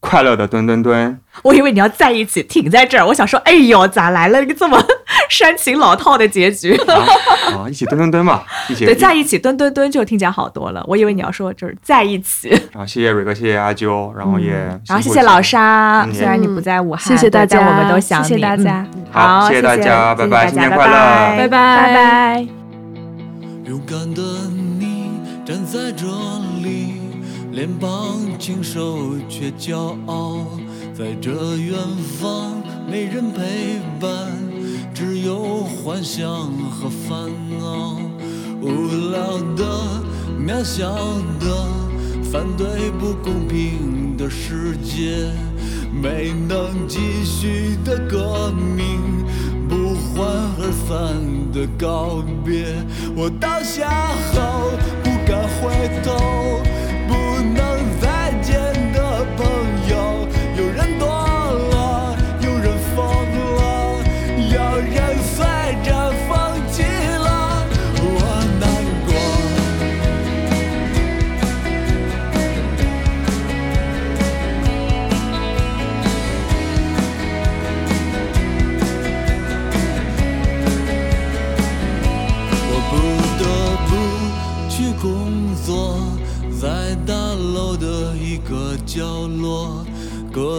[0.00, 1.20] 快乐的蹲蹲蹲。
[1.42, 4.82] 我以为你要在一起停在这儿，我想说，哎呦，咋来了一个这么
[5.30, 6.76] 煽情老套的结局？
[6.76, 7.06] 啊
[7.56, 10.84] 啊，一起蹲蹲蹲吧，一起对，在一起蹲蹲蹲就听起来好多了。
[10.86, 18.28] 我以为你要说就是在一起，然后谢谢蕊哥，谢谢阿啾，然后也、嗯然后谢谢老沙，嗯虽然你不在武汉，谢谢大家我们都想你。
[18.28, 22.46] 谢谢大家嗯好好，谢谢大家拜拜新年快乐拜拜拜拜拜。
[23.66, 24.22] 勇敢的
[24.78, 25.12] 你
[25.46, 26.06] 站在这
[26.62, 27.00] 里，
[27.52, 28.98] 脸庞清瘦
[29.28, 29.76] 却骄
[30.06, 30.44] 傲，
[30.92, 31.78] 在这远
[32.20, 34.10] 方没人陪伴，
[35.00, 36.28] 只有幻想
[36.68, 37.98] 和烦恼。
[38.60, 39.64] 无聊的、
[40.38, 40.92] 渺小
[41.40, 41.66] 的，
[42.30, 45.32] 反对不公平的世界，
[45.90, 49.00] 没能继续的革命。
[49.70, 50.28] 不欢
[50.58, 51.16] 而散
[51.50, 52.66] 的告别，
[53.16, 53.88] 我倒下
[54.34, 54.70] 后
[55.02, 56.60] 不敢回头，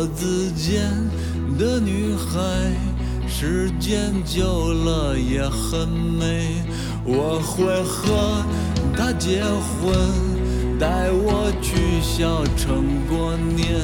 [0.01, 0.81] 格子间
[1.59, 2.39] 的女孩，
[3.27, 6.55] 时间久了也很美。
[7.05, 8.43] 我会和
[8.97, 9.93] 她结婚，
[10.79, 13.79] 带我去小城过年。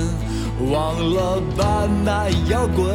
[0.71, 2.87] 忘了吧，那摇滚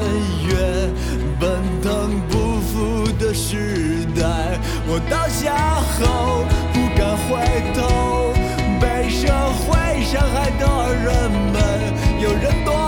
[0.49, 0.90] 乐，
[1.39, 4.59] 奔腾不复的时代。
[4.89, 7.39] 我倒下后不敢回
[7.73, 8.35] 头，
[8.81, 9.28] 被社
[9.62, 11.55] 会伤害的人们，
[12.20, 12.81] 有人躲